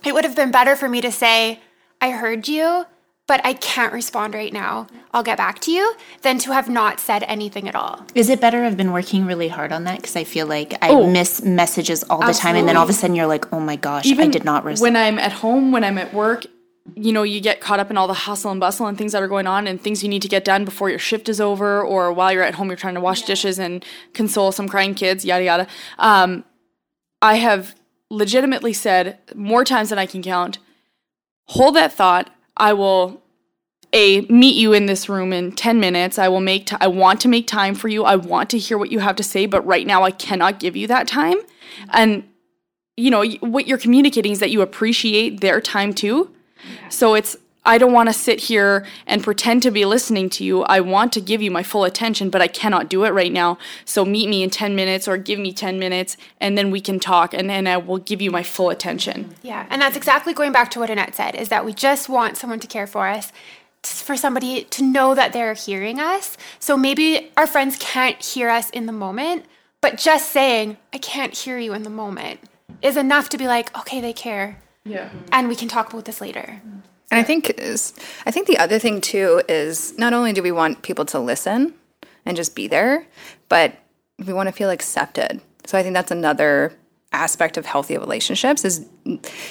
it 0.05 0.13
would 0.13 0.25
have 0.25 0.37
been 0.37 0.51
better 0.51 0.77
for 0.77 0.89
me 0.89 1.01
to 1.01 1.11
say, 1.11 1.61
I 2.01 2.11
heard 2.11 2.47
you, 2.47 2.87
but 3.27 3.41
I 3.45 3.55
can't 3.55 3.93
respond 3.93 4.35
right 4.35 4.53
now. 4.53 4.87
I'll 5.13 5.23
get 5.23 5.39
back 5.39 5.61
to 5.61 5.71
you, 5.71 5.95
than 6.23 6.39
to 6.41 6.53
have 6.53 6.69
not 6.69 7.01
said 7.01 7.23
anything 7.25 7.69
at 7.69 7.75
all. 7.75 8.05
Is 8.15 8.29
it 8.29 8.41
better? 8.41 8.65
I've 8.65 8.77
been 8.77 8.93
working 8.93 9.25
really 9.25 9.49
hard 9.49 9.73
on 9.73 9.85
that 9.85 9.97
because 9.97 10.17
I 10.17 10.25
feel 10.25 10.47
like 10.47 10.75
I 10.83 10.91
Oh. 10.91 11.09
miss 11.11 11.43
messages 11.43 12.03
all 12.05 12.21
the 12.27 12.35
time, 12.35 12.57
and 12.57 12.69
then 12.69 12.77
all 12.77 12.85
of 12.85 12.91
a 12.91 12.93
sudden 12.93 13.17
you're 13.17 13.27
like, 13.27 13.51
oh 13.53 13.61
my 13.61 13.77
gosh, 13.77 14.07
I 14.11 14.27
did 14.27 14.45
not 14.45 14.65
respond. 14.65 14.95
when 14.95 14.97
i'm 15.03 15.19
at 15.19 15.33
home 15.33 15.73
when 15.73 15.85
i'm 15.85 15.97
at 15.99 16.13
work 16.13 16.45
you 16.95 17.13
know 17.13 17.23
you 17.23 17.41
get 17.41 17.61
caught 17.61 17.81
up 17.81 17.91
in 17.91 17.97
all 17.97 18.07
the 18.07 18.13
hustle 18.15 18.51
and 18.51 18.61
bustle 18.61 18.87
and 18.87 18.99
things 18.99 19.13
that 19.13 19.23
are 19.23 19.29
going 19.29 19.47
on 19.47 19.67
and 19.67 19.81
things 19.81 20.03
you 20.03 20.09
need 20.09 20.21
to 20.23 20.29
get 20.29 20.45
done 20.45 20.65
before 20.67 20.91
your 20.91 20.99
shift 20.99 21.29
is 21.31 21.41
over 21.41 21.81
or 21.83 22.13
while 22.13 22.31
you're 22.33 22.43
at 22.43 22.55
home 22.57 22.69
you're 22.69 22.77
trying 22.77 22.95
to 22.95 23.01
wash 23.01 23.23
dishes 23.23 23.59
and 23.59 23.85
console 24.13 24.53
some 24.53 24.69
crying 24.69 24.95
kids 24.95 25.25
yada 25.25 25.45
yada 25.45 25.67
um, 25.99 26.45
i 27.23 27.37
have 27.37 27.75
legitimately 28.11 28.73
said 28.73 29.19
more 29.35 29.65
times 29.65 29.89
than 29.89 29.99
i 29.99 30.05
can 30.07 30.23
count 30.23 30.59
hold 31.47 31.75
that 31.75 31.93
thought 31.93 32.31
i 32.57 32.73
will 32.73 33.21
a 33.93 34.23
meet 34.23 34.57
you 34.57 34.73
in 34.73 34.87
this 34.87 35.09
room 35.09 35.33
in 35.33 35.53
10 35.53 35.79
minutes. 35.79 36.19
I 36.19 36.29
will 36.29 36.41
make 36.41 36.67
t- 36.67 36.77
i 36.81 36.89
want 36.89 37.21
to 37.21 37.29
make 37.29 37.47
time 37.47 37.77
for 37.77 37.87
you. 37.89 38.05
I 38.05 38.17
want 38.17 38.51
to 38.51 38.59
hear 38.59 38.77
what 38.77 38.91
you 38.91 38.99
have 38.99 39.17
to 39.17 39.23
say 39.23 39.47
but 39.47 39.65
right 39.65 39.87
now 39.87 40.03
i 40.03 40.11
cannot 40.11 40.59
give 40.59 40.77
you 40.77 40.87
that 40.89 41.07
time. 41.07 41.37
And 41.91 42.25
you 42.97 43.11
know 43.11 43.25
what 43.41 43.67
you're 43.67 43.79
communicating 43.79 44.33
is 44.33 44.41
that 44.41 44.51
you 44.51 44.63
appreciate 44.63 45.41
their 45.41 45.61
time 45.61 45.95
too. 45.95 46.35
So 46.89 47.15
it's 47.15 47.37
i 47.65 47.79
don't 47.79 47.93
want 47.93 48.09
to 48.09 48.13
sit 48.13 48.41
here 48.41 48.85
and 49.07 49.23
pretend 49.23 49.63
to 49.63 49.71
be 49.71 49.85
listening 49.85 50.29
to 50.29 50.45
you 50.45 50.63
i 50.65 50.81
want 50.81 51.13
to 51.13 51.21
give 51.21 51.41
you 51.43 51.51
my 51.51 51.63
full 51.63 51.85
attention 51.85 52.31
but 52.31 52.41
i 52.43 52.47
cannot 52.47 52.89
do 52.89 53.05
it 53.05 53.11
right 53.11 53.33
now 53.33 53.59
so 53.85 54.05
meet 54.05 54.29
me 54.29 54.43
in 54.43 54.51
10 54.51 54.75
minutes 54.75 55.07
or 55.09 55.17
give 55.17 55.39
me 55.39 55.53
10 55.53 55.79
minutes 55.79 56.17
and 56.41 56.57
then 56.59 56.71
we 56.71 56.81
can 56.81 56.99
talk 57.01 57.33
and 57.35 57.49
then 57.49 57.67
i 57.67 57.77
will 57.77 57.99
give 57.99 58.21
you 58.21 58.31
my 58.31 58.43
full 58.43 58.71
attention 58.71 59.35
Yeah, 59.43 59.67
and 59.71 59.81
that's 59.83 59.97
exactly 59.97 60.33
going 60.35 60.53
back 60.53 60.71
to 60.73 60.79
what 60.81 60.91
Annette 60.91 61.15
said 61.15 61.35
is 61.35 61.49
that 61.49 61.65
we 61.65 61.73
just 61.73 62.09
want 62.09 62.37
someone 62.37 62.61
to 62.61 62.67
care 62.67 62.87
for 62.87 63.07
us, 63.09 63.33
for 63.83 64.17
somebody 64.17 64.65
to 64.65 64.83
know 64.83 65.15
that 65.15 65.33
they're 65.33 65.55
hearing 65.55 66.01
us. 66.01 66.37
So 66.59 66.77
maybe 66.77 67.31
our 67.37 67.47
friends 67.47 67.77
can't 67.79 68.21
hear 68.23 68.49
us 68.49 68.71
in 68.71 68.87
the 68.87 68.93
moment, 68.93 69.45
but 69.81 69.99
just 69.99 70.31
saying, 70.31 70.77
I 70.93 70.99
can't 70.99 71.35
hear 71.37 71.59
you 71.59 71.75
in 71.75 71.83
the 71.83 71.91
moment 71.91 72.41
is 72.83 72.97
enough 72.97 73.29
to 73.31 73.39
be 73.39 73.47
like, 73.47 73.77
okay, 73.79 74.01
they 74.01 74.13
care. 74.13 74.59
yeah 74.85 75.09
And 75.33 75.49
we 75.49 75.57
can 75.57 75.69
talk 75.69 75.93
about 75.93 76.05
this 76.07 76.21
later. 76.21 76.61
And 77.11 77.21
I 77.21 77.23
think 77.23 77.51
is 77.59 77.95
I 78.27 78.31
think 78.31 78.47
the 78.47 78.59
other 78.59 78.79
thing 78.79 79.01
too 79.01 79.43
is 79.49 79.97
not 79.99 80.13
only 80.13 80.33
do 80.33 80.43
we 80.43 80.53
want 80.53 80.83
people 80.83 81.05
to 81.07 81.19
listen 81.19 81.75
and 82.27 82.37
just 82.37 82.55
be 82.55 82.67
there, 82.67 83.07
but 83.49 83.77
we 84.25 84.33
want 84.33 84.49
to 84.49 84.53
feel 84.53 84.71
accepted. 84.71 85.41
So 85.67 85.79
I 85.79 85.83
think 85.83 85.95
that's 85.95 86.11
another 86.11 86.73
aspect 87.13 87.57
of 87.57 87.65
healthy 87.65 87.97
relationships 87.97 88.65
is 88.65 88.87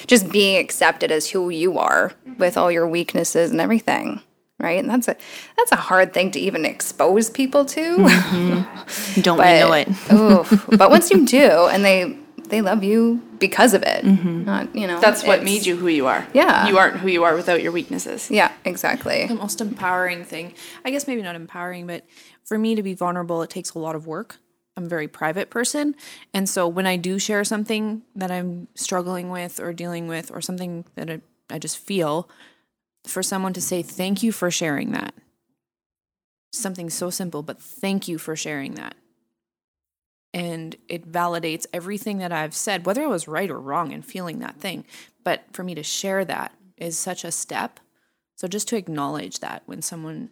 just 0.06 0.30
being 0.30 0.58
accepted 0.58 1.10
as 1.10 1.30
who 1.30 1.48
you 1.48 1.78
are 1.78 2.12
with 2.38 2.56
all 2.56 2.70
your 2.70 2.86
weaknesses 2.86 3.50
and 3.50 3.60
everything. 3.60 4.20
Right? 4.60 4.78
And 4.78 4.88
that's 4.88 5.08
a 5.08 5.16
that's 5.56 5.72
a 5.72 5.76
hard 5.76 6.14
thing 6.14 6.30
to 6.32 6.40
even 6.40 6.64
expose 6.64 7.28
people 7.28 7.64
to. 7.66 7.96
Mm-hmm. 7.96 9.20
Don't 9.22 9.36
but, 9.36 9.46
we 9.46 9.60
know 9.60 9.72
it? 9.72 10.12
oof. 10.12 10.66
but 10.78 10.90
once 10.90 11.10
you 11.10 11.26
do 11.26 11.66
and 11.66 11.84
they 11.84 12.16
they 12.48 12.60
love 12.60 12.84
you 12.84 13.22
because 13.38 13.74
of 13.74 13.82
it. 13.82 14.04
Mm-hmm. 14.04 14.44
Not, 14.44 14.74
you 14.74 14.86
know, 14.86 15.00
That's 15.00 15.24
what 15.24 15.42
made 15.42 15.66
you 15.66 15.76
who 15.76 15.88
you 15.88 16.06
are. 16.06 16.26
Yeah. 16.32 16.66
You 16.66 16.78
aren't 16.78 16.96
who 16.96 17.08
you 17.08 17.24
are 17.24 17.34
without 17.34 17.62
your 17.62 17.72
weaknesses. 17.72 18.30
Yeah, 18.30 18.52
exactly. 18.64 19.26
the 19.26 19.34
most 19.34 19.60
empowering 19.60 20.24
thing. 20.24 20.54
I 20.84 20.90
guess 20.90 21.06
maybe 21.06 21.22
not 21.22 21.36
empowering, 21.36 21.86
but 21.86 22.04
for 22.44 22.58
me 22.58 22.74
to 22.74 22.82
be 22.82 22.94
vulnerable, 22.94 23.42
it 23.42 23.50
takes 23.50 23.74
a 23.74 23.78
lot 23.78 23.94
of 23.94 24.06
work. 24.06 24.36
I'm 24.76 24.84
a 24.84 24.88
very 24.88 25.08
private 25.08 25.50
person. 25.50 25.94
And 26.32 26.48
so 26.48 26.66
when 26.66 26.86
I 26.86 26.96
do 26.96 27.18
share 27.18 27.44
something 27.44 28.02
that 28.16 28.30
I'm 28.30 28.68
struggling 28.74 29.30
with 29.30 29.60
or 29.60 29.72
dealing 29.72 30.08
with 30.08 30.30
or 30.32 30.40
something 30.40 30.84
that 30.96 31.08
I, 31.10 31.20
I 31.48 31.58
just 31.58 31.78
feel, 31.78 32.28
for 33.06 33.22
someone 33.22 33.52
to 33.52 33.60
say, 33.60 33.82
thank 33.82 34.22
you 34.22 34.32
for 34.32 34.50
sharing 34.50 34.92
that. 34.92 35.14
Something 36.52 36.90
so 36.90 37.10
simple, 37.10 37.42
but 37.42 37.60
thank 37.60 38.08
you 38.08 38.18
for 38.18 38.34
sharing 38.34 38.74
that. 38.74 38.94
And 40.34 40.76
it 40.88 41.10
validates 41.10 41.64
everything 41.72 42.18
that 42.18 42.32
I've 42.32 42.54
said, 42.54 42.84
whether 42.84 43.04
I 43.04 43.06
was 43.06 43.28
right 43.28 43.50
or 43.50 43.58
wrong 43.58 43.92
in 43.92 44.02
feeling 44.02 44.40
that 44.40 44.60
thing. 44.60 44.84
But 45.22 45.44
for 45.52 45.62
me 45.62 45.74
to 45.76 45.82
share 45.82 46.24
that 46.24 46.52
is 46.76 46.98
such 46.98 47.24
a 47.24 47.32
step. 47.32 47.80
So 48.34 48.48
just 48.48 48.68
to 48.68 48.76
acknowledge 48.76 49.38
that 49.38 49.62
when 49.66 49.80
someone 49.80 50.30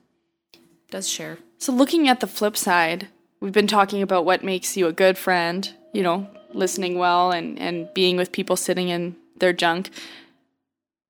does 0.90 1.08
share. 1.08 1.38
So, 1.58 1.72
looking 1.72 2.08
at 2.08 2.20
the 2.20 2.26
flip 2.26 2.56
side, 2.56 3.08
we've 3.40 3.52
been 3.52 3.66
talking 3.66 4.02
about 4.02 4.24
what 4.24 4.44
makes 4.44 4.76
you 4.76 4.86
a 4.86 4.92
good 4.92 5.16
friend, 5.16 5.72
you 5.92 6.02
know, 6.02 6.28
listening 6.52 6.98
well 6.98 7.32
and, 7.32 7.58
and 7.58 7.88
being 7.94 8.16
with 8.16 8.32
people 8.32 8.56
sitting 8.56 8.88
in 8.88 9.16
their 9.38 9.52
junk. 9.52 9.90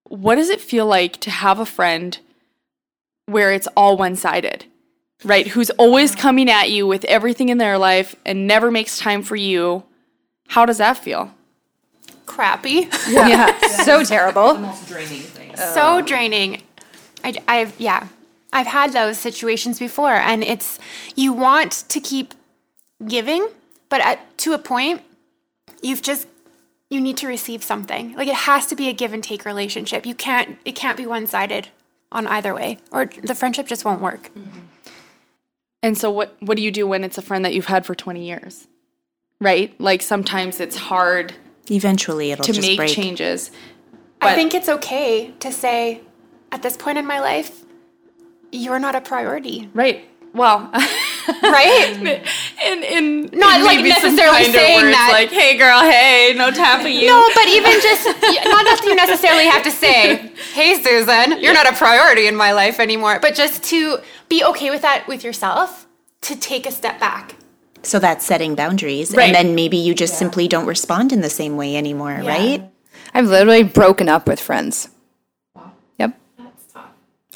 What 0.05 0.37
does 0.37 0.51
it 0.51 0.61
feel 0.61 0.87
like 0.87 1.19
to 1.21 1.31
have 1.31 1.59
a 1.59 1.67
friend 1.67 2.19
where 3.27 3.53
it's 3.53 3.69
all 3.77 3.97
one 3.97 4.17
sided, 4.17 4.67
right? 5.25 5.47
Who's 5.49 5.71
always 5.71 6.14
coming 6.14 6.50
at 6.50 6.71
you 6.71 6.87
with 6.87 7.05
everything 7.05 7.49
in 7.49 7.59
their 7.59 7.79
life 7.79 8.14
and 8.25 8.47
never 8.47 8.71
makes 8.71 8.99
time 8.99 9.23
for 9.23 9.37
you? 9.37 9.85
How 10.49 10.67
does 10.67 10.79
that 10.79 10.99
feel? 10.99 11.35
Crappy. 12.26 12.88
Yeah, 13.09 13.59
so 13.69 14.05
terrible. 14.05 14.73
so 15.55 15.99
oh. 15.99 16.02
draining. 16.02 16.62
I, 17.25 17.35
I've 17.47 17.79
yeah, 17.79 18.09
I've 18.52 18.67
had 18.67 18.93
those 18.93 19.19
situations 19.19 19.79
before, 19.79 20.14
and 20.14 20.43
it's 20.43 20.79
you 21.14 21.33
want 21.33 21.85
to 21.88 22.00
keep 22.00 22.35
giving, 23.07 23.49
but 23.88 24.00
at, 24.00 24.38
to 24.38 24.52
a 24.52 24.59
point, 24.59 25.02
you've 25.83 26.02
just 26.02 26.26
you 26.91 27.00
need 27.00 27.17
to 27.19 27.26
receive 27.26 27.64
something. 27.64 28.14
Like 28.14 28.29
it 28.29 28.35
has 28.35 28.67
to 28.67 28.76
be 28.76 28.88
a 28.88 28.93
give 28.93 29.12
and 29.12 29.25
take 29.25 29.45
relationship. 29.45 30.05
You 30.05 30.14
can't 30.14 30.59
it 30.64 30.73
can't 30.73 30.97
be 30.97 31.07
one 31.07 31.26
sided 31.26 31.69
on 32.11 32.26
either 32.26 32.55
way, 32.55 32.79
or 32.91 33.07
the 33.07 33.35
friendship 33.35 33.67
just 33.67 33.85
won't 33.85 34.02
work. 34.02 34.31
And 35.83 35.99
so 35.99 36.11
what 36.11 36.37
what 36.41 36.57
do 36.57 36.62
you 36.62 36.71
do 36.71 36.87
when 36.87 37.05
it's 37.05 37.19
a 37.19 37.23
friend 37.23 37.45
that 37.45 37.55
you've 37.55 37.67
had 37.67 37.85
for 37.85 37.95
20 37.95 38.25
years? 38.25 38.69
Right? 39.41 39.79
Like 39.81 40.03
sometimes 40.03 40.61
it's 40.61 40.77
hard 40.77 41.35
Eventually, 41.71 42.33
it'll 42.33 42.45
to 42.45 42.53
just 42.53 42.67
make 42.67 42.77
break. 42.77 42.91
changes. 42.91 43.51
I 44.21 44.35
think 44.35 44.55
it's 44.55 44.69
okay 44.69 45.33
to 45.41 45.51
say, 45.53 46.01
at 46.53 46.62
this 46.62 46.77
point 46.77 46.99
in 46.99 47.07
my 47.07 47.19
life, 47.21 47.65
you're 48.53 48.79
not 48.79 48.95
a 48.95 49.01
priority, 49.01 49.69
Right. 49.75 50.05
Well, 50.35 50.71
right? 51.43 52.23
and, 52.64 52.85
in 52.85 53.23
Not, 53.38 53.61
in 53.61 53.64
like, 53.67 53.85
necessarily 53.85 54.45
saying 54.45 54.83
words, 54.83 54.97
that. 54.97 55.11
like, 55.12 55.31
"Hey, 55.31 55.57
girl, 55.57 55.81
hey, 55.81 56.35
no 56.37 56.50
tapping 56.50 56.95
you." 56.95 57.07
No, 57.07 57.29
but 57.35 57.47
even 57.49 57.73
just 57.81 58.05
not 58.07 58.64
that 58.64 58.81
you 58.85 58.95
necessarily 58.95 59.47
have 59.47 59.62
to 59.64 59.71
say, 59.71 60.33
"Hey, 60.52 60.83
Susan, 60.83 61.41
you're 61.41 61.55
not 61.55 61.67
a 61.69 61.75
priority 61.76 62.26
in 62.26 62.35
my 62.37 62.52
life 62.52 62.81
anymore," 62.81 63.19
but 63.21 63.35
just 63.35 63.62
to 63.64 63.99
be 64.29 64.45
okay 64.45 64.71
with 64.71 64.83
that 64.83 65.07
with 65.07 65.23
yourself, 65.25 65.87
to 66.23 66.37
take 66.37 66.67
a 66.67 66.71
step 66.73 66.99
back. 66.99 67.37
So 67.83 67.99
that's 67.99 68.25
setting 68.25 68.55
boundaries. 68.55 69.14
Right. 69.14 69.26
And 69.26 69.35
then 69.35 69.55
maybe 69.55 69.76
you 69.76 69.95
just 69.95 70.17
simply 70.19 70.47
don't 70.49 70.67
respond 70.67 71.12
in 71.12 71.21
the 71.21 71.31
same 71.31 71.57
way 71.57 71.76
anymore, 71.76 72.21
right? 72.25 72.69
I've 73.12 73.26
literally 73.26 73.64
broken 73.64 74.09
up 74.09 74.26
with 74.29 74.41
friends. 74.41 74.88
Yep. 75.99 76.19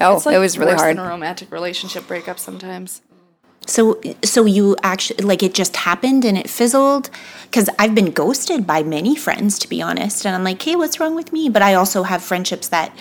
Oh, 0.00 0.16
It's 0.16 0.26
like 0.26 0.36
it 0.36 0.38
was 0.38 0.56
really 0.58 0.72
worse 0.72 0.80
hard. 0.82 0.96
than 0.98 1.04
a 1.04 1.08
romantic 1.08 1.50
relationship 1.50 2.06
breakup 2.06 2.38
sometimes. 2.38 3.02
So, 3.66 4.00
so 4.24 4.44
you 4.44 4.76
actually 4.82 5.24
like 5.24 5.42
it 5.42 5.54
just 5.54 5.76
happened 5.76 6.24
and 6.24 6.38
it 6.38 6.48
fizzled 6.48 7.10
because 7.44 7.68
I've 7.78 7.94
been 7.94 8.10
ghosted 8.10 8.66
by 8.66 8.82
many 8.82 9.16
friends, 9.16 9.58
to 9.60 9.68
be 9.68 9.82
honest. 9.82 10.24
And 10.24 10.34
I'm 10.34 10.44
like, 10.44 10.62
hey, 10.62 10.76
what's 10.76 11.00
wrong 11.00 11.14
with 11.14 11.32
me? 11.32 11.48
But 11.48 11.62
I 11.62 11.74
also 11.74 12.04
have 12.04 12.22
friendships 12.22 12.68
that 12.68 12.96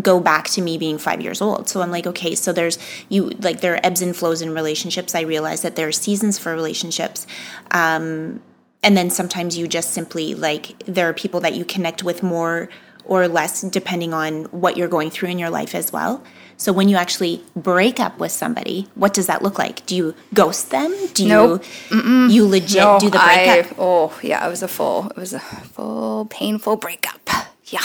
go 0.00 0.20
back 0.20 0.46
to 0.48 0.60
me 0.62 0.78
being 0.78 0.98
five 0.98 1.20
years 1.20 1.40
old. 1.40 1.68
So 1.68 1.80
I'm 1.80 1.90
like, 1.90 2.06
okay, 2.06 2.34
so 2.34 2.52
there's 2.52 2.78
you 3.08 3.30
like 3.40 3.60
there 3.60 3.74
are 3.74 3.80
ebbs 3.82 4.02
and 4.02 4.14
flows 4.14 4.42
in 4.42 4.54
relationships. 4.54 5.14
I 5.14 5.22
realize 5.22 5.62
that 5.62 5.76
there 5.76 5.88
are 5.88 5.92
seasons 5.92 6.38
for 6.38 6.52
relationships. 6.52 7.26
Um, 7.70 8.40
and 8.82 8.96
then 8.96 9.10
sometimes 9.10 9.58
you 9.58 9.66
just 9.66 9.90
simply 9.90 10.34
like 10.34 10.78
there 10.86 11.08
are 11.08 11.14
people 11.14 11.40
that 11.40 11.54
you 11.54 11.64
connect 11.64 12.04
with 12.04 12.22
more 12.22 12.68
or 13.08 13.26
less 13.28 13.62
depending 13.62 14.14
on 14.14 14.44
what 14.46 14.76
you're 14.76 14.88
going 14.88 15.10
through 15.10 15.30
in 15.30 15.38
your 15.38 15.50
life 15.50 15.74
as 15.74 15.92
well. 15.92 16.22
So 16.56 16.72
when 16.72 16.88
you 16.88 16.96
actually 16.96 17.42
break 17.54 18.00
up 18.00 18.18
with 18.18 18.32
somebody, 18.32 18.88
what 18.96 19.14
does 19.14 19.26
that 19.28 19.42
look 19.42 19.58
like? 19.58 19.86
Do 19.86 19.94
you 19.96 20.14
ghost 20.34 20.70
them? 20.70 20.94
Do 21.14 21.26
Nope. 21.26 21.64
you 21.90 22.28
you 22.28 22.46
legit 22.46 22.82
No, 22.82 22.98
do 22.98 23.10
the 23.10 23.18
I, 23.20 23.44
breakup? 23.62 23.76
oh, 23.78 24.18
yeah, 24.22 24.44
it 24.46 24.50
was 24.50 24.62
a 24.62 24.68
full, 24.68 25.08
it 25.10 25.16
was 25.16 25.32
a 25.32 25.40
full 25.40 26.26
painful 26.26 26.76
breakup. 26.76 27.20
Yeah. 27.70 27.84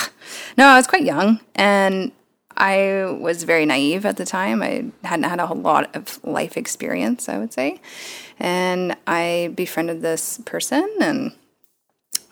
No, 0.58 0.68
I 0.68 0.78
was 0.78 0.88
quite 0.88 1.04
young 1.04 1.42
and 1.56 2.14
I 2.56 3.04
was 3.20 3.44
very 3.44 3.66
naive 3.66 4.06
at 4.06 4.16
the 4.16 4.26
time. 4.26 4.64
I 4.64 4.86
hadn't 5.04 5.26
had 5.26 5.42
a 5.42 5.46
whole 5.48 5.58
lot 5.58 5.94
of 5.94 6.24
life 6.24 6.56
experience, 6.56 7.28
I 7.28 7.38
would 7.38 7.52
say. 7.52 7.82
And 8.40 8.96
I 9.06 9.52
befriended 9.56 10.02
this 10.02 10.40
person 10.46 10.88
and 11.02 11.34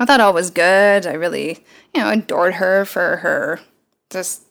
I 0.01 0.05
thought 0.05 0.19
all 0.19 0.33
was 0.33 0.49
good. 0.49 1.05
I 1.05 1.13
really, 1.13 1.63
you 1.93 2.01
know, 2.01 2.09
adored 2.09 2.55
her 2.55 2.85
for 2.85 3.17
her 3.17 3.59
just 4.09 4.41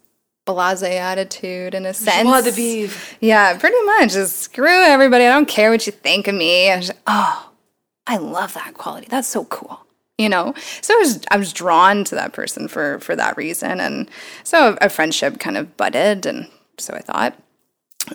blase 0.46 0.82
attitude 0.82 1.74
in 1.74 1.86
a 1.86 1.92
sense. 1.92 2.28
Joie 2.28 2.42
de 2.42 2.52
vivre. 2.52 3.16
Yeah, 3.20 3.58
pretty 3.58 3.80
much. 3.82 4.12
Just 4.12 4.38
screw 4.38 4.84
everybody. 4.84 5.24
I 5.24 5.32
don't 5.32 5.48
care 5.48 5.72
what 5.72 5.86
you 5.86 5.92
think 5.92 6.28
of 6.28 6.36
me. 6.36 6.70
I 6.70 6.76
was 6.76 6.92
oh, 7.08 7.50
I 8.06 8.16
love 8.16 8.54
that 8.54 8.74
quality. 8.74 9.08
That's 9.10 9.26
so 9.26 9.44
cool. 9.46 9.84
You 10.18 10.28
know, 10.28 10.54
so 10.82 10.94
I 10.94 10.98
was 10.98 11.20
I 11.32 11.36
was 11.36 11.52
drawn 11.52 12.04
to 12.04 12.14
that 12.14 12.32
person 12.32 12.68
for 12.68 13.00
for 13.00 13.16
that 13.16 13.36
reason, 13.36 13.80
and 13.80 14.08
so 14.44 14.78
a 14.80 14.88
friendship 14.88 15.40
kind 15.40 15.56
of 15.56 15.76
budded, 15.76 16.26
and 16.26 16.48
so 16.78 16.94
I 16.94 17.00
thought. 17.00 17.36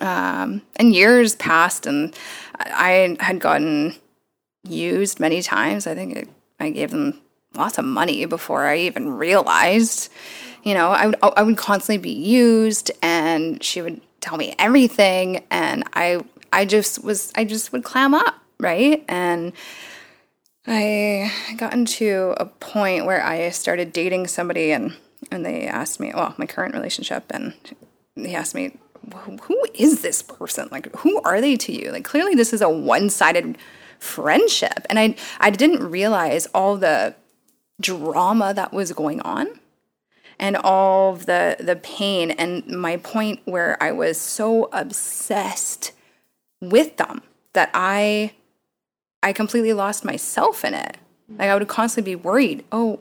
Um, 0.02 0.62
and 0.78 0.96
years 0.96 1.36
passed, 1.36 1.86
and 1.86 2.16
I 2.56 3.18
I 3.20 3.24
had 3.24 3.40
gotten 3.40 3.96
used 4.64 5.20
many 5.20 5.42
times. 5.42 5.86
I 5.86 5.96
think 5.96 6.16
it, 6.16 6.30
I 6.60 6.70
gave 6.70 6.92
them 6.92 7.22
lots 7.58 7.78
of 7.78 7.86
money 7.86 8.26
before 8.26 8.66
I 8.66 8.78
even 8.80 9.14
realized. 9.14 10.12
You 10.64 10.74
know, 10.74 10.90
I 10.92 11.06
would 11.08 11.18
I 11.22 11.44
would 11.44 11.58
constantly 11.58 11.98
be 11.98 12.12
used, 12.12 12.92
and 13.02 13.62
she 13.64 13.82
would 13.82 14.02
tell 14.22 14.38
me 14.38 14.56
everything, 14.58 15.44
and 15.52 15.84
I 15.94 16.22
I 16.52 16.66
just 16.66 17.04
was 17.04 17.32
I 17.36 17.46
just 17.46 17.72
would 17.72 17.84
clam 17.84 18.14
up, 18.14 18.36
right? 18.60 19.04
And 19.08 19.54
I 20.68 21.32
got 21.58 21.74
into 21.74 22.34
a 22.38 22.46
point 22.46 23.06
where 23.06 23.24
I 23.24 23.50
started 23.52 23.94
dating 23.94 24.28
somebody, 24.28 24.72
and 24.72 24.96
and 25.32 25.46
they 25.46 25.68
asked 25.68 26.00
me, 26.00 26.12
well, 26.16 26.34
my 26.38 26.46
current 26.46 26.74
relationship, 26.74 27.26
and 27.30 27.54
they 28.16 28.34
asked 28.36 28.56
me, 28.56 28.78
"Who- 29.14 29.66
is 29.74 30.02
this 30.02 30.22
person? 30.22 30.70
Like, 30.72 30.94
who 30.98 31.22
are 31.24 31.42
they 31.42 31.56
to 31.58 31.72
you? 31.72 31.92
Like, 31.92 32.04
clearly 32.06 32.34
this 32.34 32.54
is 32.54 32.62
a 32.62 32.70
one 32.70 33.10
sided 33.10 33.58
friendship, 34.00 34.86
and 34.90 34.98
I 34.98 35.16
I 35.40 35.50
didn't 35.52 35.84
realize 35.90 36.48
all 36.48 36.78
the 36.78 37.16
drama 37.82 38.54
that 38.54 38.72
was 38.72 38.92
going 38.94 39.22
on 39.22 39.48
and 40.40 40.56
all 40.58 41.14
of 41.14 41.26
the 41.26 41.58
the 41.60 41.76
pain 41.76 42.32
and 42.32 42.66
my 42.68 42.98
point 42.98 43.40
where 43.46 43.82
I 43.82 43.92
was 43.92 44.20
so 44.20 44.70
obsessed 44.72 45.92
with 46.62 46.98
them 46.98 47.22
that 47.54 47.70
I 47.74 48.34
I 49.24 49.34
completely 49.34 49.74
lost 49.74 50.06
myself 50.06 50.64
in 50.64 50.74
it. 50.74 50.98
Like 51.40 51.50
I 51.50 51.56
would 51.56 51.68
constantly 51.68 52.12
be 52.14 52.16
worried. 52.16 52.64
Oh, 52.72 53.00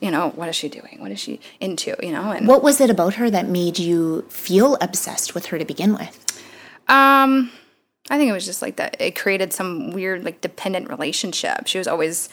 you 0.00 0.10
know, 0.10 0.30
what 0.30 0.50
is 0.50 0.56
she 0.56 0.68
doing? 0.68 0.98
What 1.00 1.10
is 1.10 1.18
she 1.18 1.40
into? 1.60 1.96
You 2.02 2.12
know, 2.12 2.30
and 2.30 2.46
What 2.46 2.62
was 2.62 2.80
it 2.80 2.90
about 2.90 3.14
her 3.14 3.30
that 3.30 3.48
made 3.48 3.78
you 3.78 4.22
feel 4.28 4.76
obsessed 4.82 5.34
with 5.34 5.46
her 5.46 5.58
to 5.58 5.64
begin 5.64 5.94
with? 5.94 6.42
Um, 6.88 7.50
I 8.10 8.18
think 8.18 8.28
it 8.28 8.32
was 8.34 8.44
just 8.44 8.60
like 8.60 8.76
that. 8.76 8.96
It 9.00 9.16
created 9.16 9.52
some 9.54 9.90
weird, 9.90 10.24
like, 10.24 10.40
dependent 10.42 10.90
relationship. 10.90 11.66
She 11.66 11.78
was 11.78 11.88
always 11.88 12.28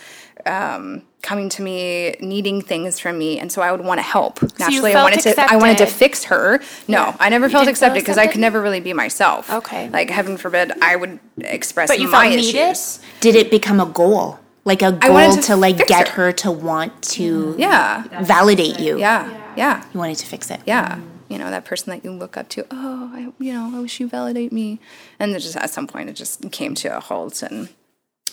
um, 0.46 1.04
coming 1.22 1.48
to 1.48 1.62
me, 1.62 2.16
needing 2.20 2.62
things 2.62 3.00
from 3.00 3.18
me, 3.18 3.40
and 3.40 3.50
so 3.50 3.62
I 3.62 3.72
would 3.72 3.80
want 3.86 4.00
to 4.00 4.02
help. 4.04 4.42
Naturally, 4.60 4.92
I 4.92 4.94
felt 4.96 5.12
wanted 5.12 5.22
to. 5.36 5.42
I 5.50 5.56
wanted 5.56 5.78
to 5.78 5.86
fix 5.86 6.26
her. 6.26 6.60
No, 6.90 7.16
I 7.22 7.30
never 7.30 7.46
You 7.46 7.52
felt 7.52 7.62
didn't 7.66 7.76
accepted 7.76 8.02
because 8.02 8.18
I 8.18 8.28
could 8.28 8.42
never 8.42 8.62
really 8.62 8.82
be 8.82 8.92
myself. 8.92 9.50
Okay. 9.50 9.90
Like, 9.90 10.10
heaven 10.10 10.36
forbid, 10.36 10.74
I 10.82 10.98
would 10.98 11.20
express 11.40 11.88
But 11.90 12.00
you 12.02 12.08
my 12.10 12.24
felt 12.30 12.36
needed? 12.36 12.54
issues. 12.56 13.00
Did 13.22 13.36
it 13.36 13.50
become 13.50 13.80
a 13.80 13.86
goal? 13.86 14.40
Like 14.66 14.82
a 14.82 14.92
goal 14.92 15.36
to 15.38 15.42
to, 15.44 15.56
like 15.56 15.88
get 15.88 16.10
her. 16.10 16.26
her. 16.28 16.32
to 16.34 16.52
want 16.52 17.02
to 17.14 17.56
Yeah, 17.58 18.04
validate 18.24 18.80
you. 18.80 19.00
yeah, 19.00 19.54
yeah, 19.56 19.84
You 19.94 20.00
wanted 20.00 20.18
to 20.18 20.28
fix 20.28 20.52
it. 20.52 20.60
yeah. 20.68 21.00
You 21.32 21.38
know, 21.38 21.50
that 21.50 21.64
person 21.64 21.92
that 21.92 22.04
you 22.04 22.12
look 22.12 22.36
up 22.36 22.50
to. 22.50 22.66
Oh, 22.72 23.10
I, 23.14 23.32
you 23.42 23.54
know, 23.54 23.72
I 23.74 23.80
wish 23.80 24.02
you 24.02 24.08
validate 24.10 24.52
me. 24.52 24.82
And 25.18 25.34
just 25.34 25.56
at 25.56 25.70
some 25.70 25.88
point, 25.88 26.10
it 26.10 26.14
just 26.18 26.52
came 26.52 26.76
to 26.76 26.98
a 26.98 27.00
halt, 27.00 27.42
and 27.42 27.70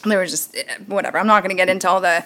there 0.04 0.18
was 0.18 0.32
just 0.32 0.56
eh, 0.56 0.78
whatever. 0.86 1.16
I'm 1.16 1.28
not 1.28 1.44
going 1.44 1.56
to 1.56 1.60
get 1.60 1.68
into 1.68 1.88
all 1.88 2.00
the 2.00 2.24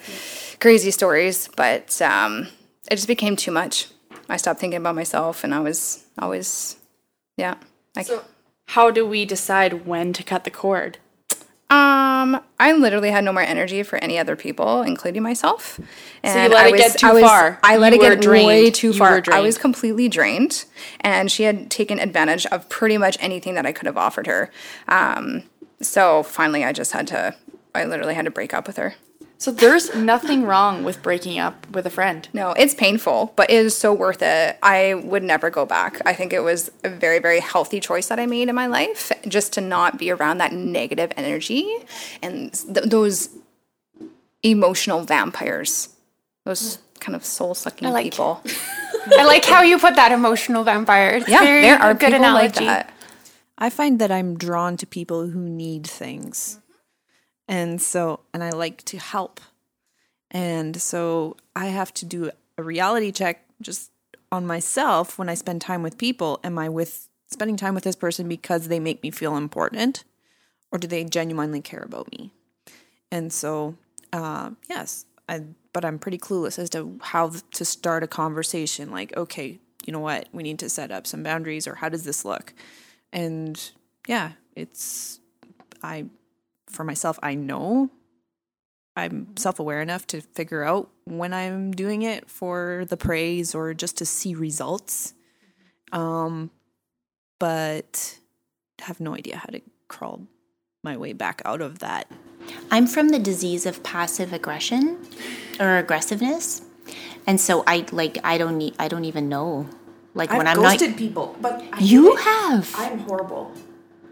crazy 0.60 0.90
stories, 0.90 1.48
but 1.56 2.00
um, 2.00 2.48
it 2.90 2.96
just 2.96 3.06
became 3.06 3.36
too 3.36 3.50
much. 3.50 3.88
I 4.30 4.38
stopped 4.38 4.60
thinking 4.60 4.78
about 4.78 4.94
myself, 4.94 5.44
and 5.44 5.54
I 5.54 5.60
was 5.60 6.06
always, 6.18 6.76
yeah. 7.36 7.56
Like, 7.94 8.06
How 8.68 8.90
do 8.90 9.06
we 9.06 9.26
decide 9.26 9.84
when 9.86 10.14
to 10.14 10.22
cut 10.22 10.44
the 10.44 10.50
cord? 10.50 10.96
Um, 11.72 12.38
I 12.60 12.72
literally 12.72 13.10
had 13.10 13.24
no 13.24 13.32
more 13.32 13.42
energy 13.42 13.82
for 13.82 13.96
any 13.96 14.18
other 14.18 14.36
people, 14.36 14.82
including 14.82 15.22
myself. 15.22 15.80
And 16.22 16.52
let 16.52 16.66
I 16.66 16.68
it 16.68 16.76
get 16.76 16.98
too 16.98 17.06
I 17.06 17.12
was, 17.14 17.22
far. 17.22 17.58
I 17.62 17.78
let 17.78 17.94
You 17.94 18.02
it 18.02 18.20
get 18.20 18.28
way 18.28 18.70
too 18.70 18.88
You 18.88 18.92
far. 18.92 19.22
I 19.32 19.40
was 19.40 19.56
completely 19.56 20.06
drained, 20.10 20.66
and 21.00 21.32
she 21.32 21.44
had 21.44 21.70
taken 21.70 21.98
advantage 21.98 22.44
of 22.46 22.68
pretty 22.68 22.98
much 22.98 23.16
anything 23.20 23.54
that 23.54 23.64
I 23.64 23.72
could 23.72 23.86
have 23.86 23.96
offered 23.96 24.26
her. 24.26 24.50
Um, 24.86 25.44
so 25.80 26.22
finally, 26.22 26.62
I 26.62 26.74
just 26.74 26.92
had 26.92 27.06
to. 27.06 27.34
I 27.74 27.86
literally 27.86 28.12
had 28.12 28.26
to 28.26 28.30
break 28.30 28.52
up 28.52 28.66
with 28.66 28.76
her. 28.76 28.94
So 29.42 29.50
there's 29.50 29.92
nothing 29.96 30.44
wrong 30.44 30.84
with 30.84 31.02
breaking 31.02 31.40
up 31.40 31.68
with 31.70 31.84
a 31.84 31.90
friend. 31.90 32.28
No, 32.32 32.52
it's 32.52 32.74
painful, 32.76 33.32
but 33.34 33.50
it 33.50 33.56
is 33.56 33.76
so 33.76 33.92
worth 33.92 34.22
it. 34.22 34.56
I 34.62 34.94
would 34.94 35.24
never 35.24 35.50
go 35.50 35.66
back. 35.66 36.00
I 36.06 36.12
think 36.12 36.32
it 36.32 36.44
was 36.44 36.70
a 36.84 36.88
very, 36.88 37.18
very 37.18 37.40
healthy 37.40 37.80
choice 37.80 38.06
that 38.06 38.20
I 38.20 38.26
made 38.26 38.48
in 38.48 38.54
my 38.54 38.66
life, 38.68 39.10
just 39.26 39.52
to 39.54 39.60
not 39.60 39.98
be 39.98 40.12
around 40.12 40.38
that 40.38 40.52
negative 40.52 41.10
energy 41.16 41.66
and 42.22 42.52
th- 42.54 42.86
those 42.86 43.30
emotional 44.44 45.00
vampires, 45.02 45.88
those 46.44 46.78
kind 47.00 47.16
of 47.16 47.24
soul 47.24 47.54
sucking 47.54 47.90
like- 47.90 48.04
people. 48.04 48.40
I 49.18 49.24
like 49.24 49.44
how 49.44 49.62
you 49.62 49.76
put 49.76 49.96
that 49.96 50.12
emotional 50.12 50.62
vampire. 50.62 51.10
It's 51.16 51.28
Yeah, 51.28 51.40
very 51.40 51.62
there 51.62 51.80
are 51.82 51.94
good 51.94 52.12
people 52.12 52.24
analogy. 52.26 52.64
like 52.64 52.86
that. 52.86 52.94
I 53.58 53.70
find 53.70 53.98
that 53.98 54.12
I'm 54.12 54.38
drawn 54.38 54.76
to 54.76 54.86
people 54.86 55.26
who 55.26 55.40
need 55.48 55.84
things. 55.84 56.60
And 57.48 57.80
so, 57.80 58.20
and 58.32 58.42
I 58.42 58.50
like 58.50 58.82
to 58.84 58.98
help. 58.98 59.40
And 60.30 60.80
so 60.80 61.36
I 61.54 61.66
have 61.66 61.92
to 61.94 62.04
do 62.04 62.30
a 62.56 62.62
reality 62.62 63.12
check 63.12 63.44
just 63.60 63.90
on 64.30 64.46
myself 64.46 65.18
when 65.18 65.28
I 65.28 65.34
spend 65.34 65.60
time 65.60 65.82
with 65.82 65.98
people. 65.98 66.40
Am 66.42 66.58
I 66.58 66.68
with 66.68 67.08
spending 67.30 67.56
time 67.56 67.74
with 67.74 67.84
this 67.84 67.96
person 67.96 68.28
because 68.28 68.68
they 68.68 68.80
make 68.80 69.02
me 69.02 69.10
feel 69.10 69.36
important 69.36 70.04
or 70.70 70.78
do 70.78 70.86
they 70.86 71.04
genuinely 71.04 71.60
care 71.60 71.82
about 71.82 72.10
me? 72.12 72.32
And 73.10 73.32
so, 73.32 73.76
uh, 74.12 74.50
yes, 74.68 75.04
I, 75.28 75.42
but 75.72 75.84
I'm 75.84 75.98
pretty 75.98 76.18
clueless 76.18 76.58
as 76.58 76.70
to 76.70 76.98
how 77.02 77.32
to 77.52 77.64
start 77.64 78.02
a 78.02 78.06
conversation. 78.06 78.90
Like, 78.90 79.14
okay, 79.16 79.58
you 79.84 79.92
know 79.92 80.00
what? 80.00 80.28
We 80.32 80.42
need 80.42 80.58
to 80.60 80.70
set 80.70 80.90
up 80.90 81.06
some 81.06 81.22
boundaries 81.22 81.66
or 81.66 81.74
how 81.74 81.90
does 81.90 82.04
this 82.04 82.24
look? 82.24 82.54
and 83.12 83.72
yeah 84.08 84.32
it's 84.56 85.20
i 85.82 86.04
for 86.72 86.84
myself 86.84 87.18
i 87.22 87.34
know 87.34 87.90
i'm 88.96 89.36
self-aware 89.36 89.80
enough 89.80 90.06
to 90.06 90.20
figure 90.20 90.62
out 90.64 90.90
when 91.04 91.32
i'm 91.32 91.72
doing 91.72 92.02
it 92.02 92.28
for 92.30 92.84
the 92.88 92.96
praise 92.96 93.54
or 93.54 93.74
just 93.74 93.96
to 93.98 94.04
see 94.06 94.34
results 94.34 95.14
um 95.92 96.50
but 97.38 98.18
have 98.80 99.00
no 99.00 99.14
idea 99.14 99.36
how 99.36 99.46
to 99.46 99.60
crawl 99.88 100.26
my 100.82 100.96
way 100.96 101.12
back 101.12 101.42
out 101.44 101.60
of 101.60 101.78
that 101.80 102.10
I'm 102.70 102.86
from 102.86 103.10
the 103.10 103.18
disease 103.18 103.66
of 103.66 103.82
passive 103.82 104.32
aggression 104.32 104.98
or 105.60 105.76
aggressiveness. 105.78 106.62
And 107.26 107.40
so 107.40 107.62
I 107.66 107.86
like 107.92 108.18
I 108.24 108.38
don't 108.38 108.58
need 108.58 108.74
I 108.78 108.88
don't 108.88 109.04
even 109.04 109.28
know. 109.28 109.68
Like 110.14 110.30
when 110.32 110.46
I'm 110.46 110.60
not 110.60 110.78
people 110.96 111.36
but 111.40 111.62
I 111.72 111.78
You 111.80 112.16
have. 112.16 112.74
i'm 112.76 112.98
horrible 112.98 113.52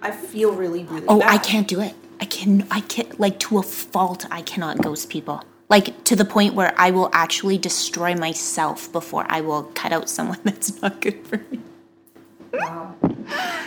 i 0.00 0.10
feel 0.10 0.52
really 0.52 0.84
really 0.84 1.06
Oh, 1.08 1.20
I 1.22 1.38
can't 1.38 1.68
do 1.68 1.80
it. 1.80 1.94
I 2.20 2.24
can 2.26 2.66
I 2.70 2.80
can't 2.80 3.18
like 3.18 3.38
to 3.40 3.58
a 3.58 3.62
fault 3.62 4.26
I 4.30 4.42
cannot 4.42 4.78
ghost 4.82 5.08
people. 5.08 5.42
Like 5.68 6.04
to 6.04 6.16
the 6.16 6.24
point 6.24 6.54
where 6.54 6.74
I 6.76 6.90
will 6.90 7.10
actually 7.12 7.56
destroy 7.58 8.14
myself 8.14 8.90
before 8.92 9.24
I 9.28 9.40
will 9.40 9.64
cut 9.74 9.92
out 9.92 10.08
someone 10.08 10.38
that's 10.44 10.80
not 10.82 11.00
good 11.00 11.26
for 11.26 11.38
me. 11.50 11.60
Wow. 12.52 12.96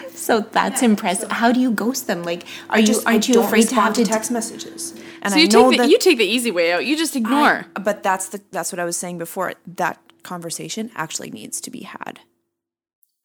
so 0.10 0.42
that's 0.42 0.84
impressive. 0.84 1.32
How 1.32 1.52
do 1.54 1.60
you 1.60 1.72
ghost 1.72 2.08
them? 2.08 2.24
Like, 2.24 2.44
are 2.70 2.80
you 2.80 3.02
aren't 3.06 3.28
you 3.30 3.42
afraid 3.42 3.70
to 3.70 3.76
have 3.76 3.94
to? 3.94 4.04
text 4.04 4.30
messages 4.30 4.94
and 5.22 5.32
So 5.34 5.40
i 5.40 5.42
you 5.42 5.48
know 5.48 5.70
take 5.70 5.78
the 5.78 5.84
that 5.84 5.90
you 5.90 5.98
take 5.98 6.18
the 6.18 6.26
easy 6.26 6.52
way 6.52 6.74
out. 6.74 6.86
You 6.86 6.98
just 6.98 7.16
ignore. 7.16 7.66
I- 7.76 7.80
but 7.80 8.04
that's 8.04 8.30
the 8.30 8.42
that's 8.52 8.72
what 8.72 8.80
I 8.80 8.86
was 8.86 8.98
saying 8.98 9.18
before. 9.18 9.54
That 9.66 10.00
conversation 10.24 10.92
actually 10.96 11.32
needs 11.32 11.60
to 11.62 11.72
be 11.72 11.82
had. 11.82 12.20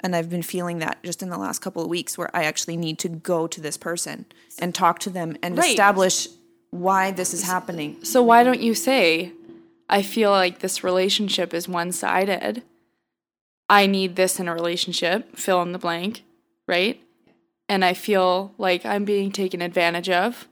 And 0.00 0.14
I've 0.14 0.30
been 0.30 0.42
feeling 0.42 0.78
that 0.78 1.02
just 1.02 1.22
in 1.22 1.28
the 1.30 1.38
last 1.38 1.58
couple 1.60 1.82
of 1.82 1.88
weeks 1.88 2.16
where 2.16 2.34
I 2.34 2.44
actually 2.44 2.76
need 2.76 2.98
to 3.00 3.08
go 3.08 3.46
to 3.48 3.60
this 3.60 3.76
person 3.76 4.26
and 4.58 4.74
talk 4.74 5.00
to 5.00 5.10
them 5.10 5.36
and 5.42 5.58
Right. 5.58 5.70
establish 5.70 6.28
why 6.70 7.10
this 7.10 7.34
is 7.34 7.42
happening. 7.42 8.02
So 8.04 8.22
why 8.22 8.44
don't 8.44 8.60
you 8.60 8.74
say, 8.74 9.32
I 9.88 10.02
feel 10.02 10.30
like 10.30 10.60
this 10.60 10.84
relationship 10.84 11.52
is 11.52 11.66
one 11.68 11.90
sided. 11.92 12.62
I 13.68 13.86
need 13.86 14.16
this 14.16 14.38
in 14.38 14.46
a 14.48 14.54
relationship, 14.54 15.36
fill 15.36 15.62
in 15.62 15.72
the 15.72 15.78
blank, 15.78 16.22
right? 16.66 17.00
And 17.68 17.84
I 17.84 17.94
feel 17.94 18.54
like 18.56 18.86
I'm 18.86 19.04
being 19.04 19.32
taken 19.32 19.60
advantage 19.60 20.08
of. 20.10 20.46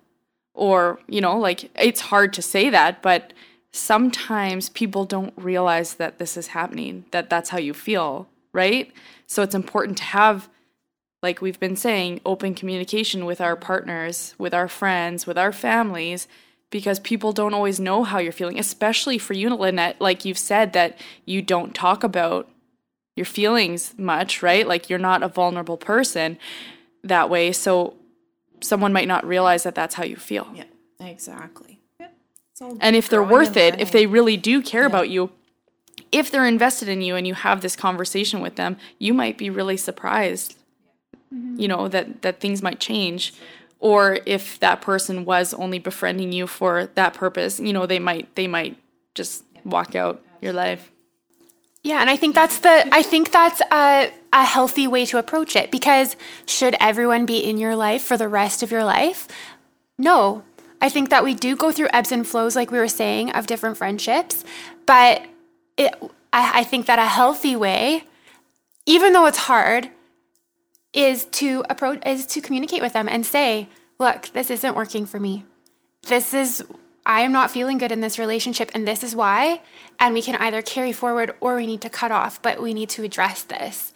Or, 0.54 0.98
you 1.06 1.20
know, 1.20 1.38
like 1.38 1.70
it's 1.78 2.00
hard 2.00 2.32
to 2.32 2.42
say 2.42 2.70
that, 2.70 3.02
but 3.02 3.32
sometimes 3.72 4.70
people 4.70 5.04
don't 5.04 5.34
realize 5.36 5.94
that 5.94 6.18
this 6.18 6.36
is 6.36 6.48
happening, 6.48 7.04
that 7.10 7.28
that's 7.28 7.50
how 7.50 7.58
you 7.58 7.74
feel, 7.74 8.26
right? 8.56 8.92
So 9.28 9.44
it's 9.44 9.54
important 9.54 9.98
to 9.98 10.04
have 10.04 10.48
like 11.22 11.40
we've 11.40 11.58
been 11.58 11.76
saying, 11.76 12.20
open 12.24 12.54
communication 12.54 13.24
with 13.24 13.40
our 13.40 13.56
partners, 13.56 14.34
with 14.38 14.54
our 14.54 14.68
friends, 14.68 15.26
with 15.26 15.38
our 15.38 15.50
families, 15.52 16.28
because 16.70 17.00
people 17.00 17.32
don't 17.32 17.54
always 17.54 17.80
know 17.80 18.04
how 18.04 18.18
you're 18.18 18.32
feeling, 18.32 18.58
especially 18.58 19.18
for 19.18 19.32
you, 19.32 19.54
Lynette. 19.54 20.00
Like 20.00 20.24
you've 20.24 20.38
said 20.38 20.72
that 20.74 20.98
you 21.24 21.42
don't 21.42 21.74
talk 21.74 22.04
about 22.04 22.48
your 23.16 23.26
feelings 23.26 23.94
much, 23.96 24.42
right? 24.42 24.66
Like 24.66 24.90
you're 24.90 24.98
not 24.98 25.22
a 25.22 25.28
vulnerable 25.28 25.76
person 25.76 26.38
that 27.02 27.30
way. 27.30 27.50
So 27.52 27.94
someone 28.60 28.92
might 28.92 29.08
not 29.08 29.26
realize 29.26 29.62
that 29.62 29.74
that's 29.74 29.94
how 29.94 30.04
you 30.04 30.16
feel. 30.16 30.48
Yeah, 30.54 30.64
exactly. 31.00 31.80
And 32.80 32.96
if 32.96 33.08
they're 33.08 33.22
worth 33.22 33.56
it, 33.56 33.80
if 33.80 33.90
they 33.90 34.06
really 34.06 34.36
do 34.36 34.62
care 34.62 34.86
about 34.86 35.10
you, 35.10 35.30
if 36.12 36.30
they're 36.30 36.46
invested 36.46 36.88
in 36.88 37.00
you 37.00 37.16
and 37.16 37.26
you 37.26 37.34
have 37.34 37.60
this 37.60 37.76
conversation 37.76 38.40
with 38.40 38.56
them, 38.56 38.76
you 38.98 39.12
might 39.12 39.38
be 39.38 39.50
really 39.50 39.76
surprised. 39.76 40.56
Mm-hmm. 41.34 41.60
You 41.60 41.68
know 41.68 41.88
that 41.88 42.22
that 42.22 42.40
things 42.40 42.62
might 42.62 42.80
change, 42.80 43.34
or 43.80 44.20
if 44.26 44.58
that 44.60 44.80
person 44.80 45.24
was 45.24 45.52
only 45.54 45.78
befriending 45.78 46.32
you 46.32 46.46
for 46.46 46.86
that 46.94 47.14
purpose, 47.14 47.58
you 47.58 47.72
know 47.72 47.86
they 47.86 47.98
might 47.98 48.34
they 48.36 48.46
might 48.46 48.76
just 49.14 49.44
walk 49.64 49.94
out 49.94 50.22
your 50.40 50.52
life. 50.52 50.90
Yeah, 51.82 52.00
and 52.00 52.10
I 52.10 52.16
think 52.16 52.34
that's 52.34 52.60
the 52.60 52.88
I 52.92 53.02
think 53.02 53.30
that's 53.30 53.60
a 53.72 54.10
a 54.32 54.44
healthy 54.44 54.86
way 54.86 55.06
to 55.06 55.18
approach 55.18 55.56
it 55.56 55.70
because 55.70 56.16
should 56.46 56.76
everyone 56.80 57.26
be 57.26 57.38
in 57.38 57.58
your 57.58 57.76
life 57.76 58.02
for 58.02 58.16
the 58.16 58.28
rest 58.28 58.62
of 58.62 58.70
your 58.70 58.84
life? 58.84 59.28
No. 59.98 60.42
I 60.80 60.90
think 60.90 61.08
that 61.08 61.24
we 61.24 61.34
do 61.34 61.56
go 61.56 61.72
through 61.72 61.88
ebbs 61.92 62.12
and 62.12 62.26
flows 62.26 62.54
like 62.54 62.70
we 62.70 62.78
were 62.78 62.88
saying 62.88 63.30
of 63.30 63.46
different 63.46 63.78
friendships, 63.78 64.44
but 64.84 65.22
it 65.76 65.94
I, 66.32 66.60
I 66.60 66.64
think 66.64 66.86
that 66.86 66.98
a 66.98 67.06
healthy 67.06 67.56
way, 67.56 68.04
even 68.84 69.12
though 69.12 69.26
it's 69.26 69.38
hard, 69.38 69.90
is 70.92 71.24
to 71.26 71.64
approach 71.68 72.02
is 72.06 72.26
to 72.26 72.40
communicate 72.40 72.82
with 72.82 72.92
them 72.92 73.08
and 73.08 73.24
say, 73.24 73.68
look, 73.98 74.28
this 74.32 74.50
isn't 74.50 74.76
working 74.76 75.06
for 75.06 75.20
me 75.20 75.44
this 76.06 76.34
is 76.34 76.64
I 77.04 77.20
am 77.20 77.32
not 77.32 77.50
feeling 77.50 77.78
good 77.78 77.92
in 77.92 78.00
this 78.00 78.18
relationship 78.18 78.70
and 78.74 78.86
this 78.86 79.04
is 79.04 79.14
why 79.14 79.60
and 80.00 80.14
we 80.14 80.22
can 80.22 80.36
either 80.36 80.62
carry 80.62 80.92
forward 80.92 81.34
or 81.40 81.56
we 81.56 81.66
need 81.66 81.80
to 81.82 81.90
cut 81.90 82.10
off 82.10 82.40
but 82.42 82.62
we 82.62 82.74
need 82.74 82.88
to 82.90 83.04
address 83.04 83.42
this. 83.42 83.92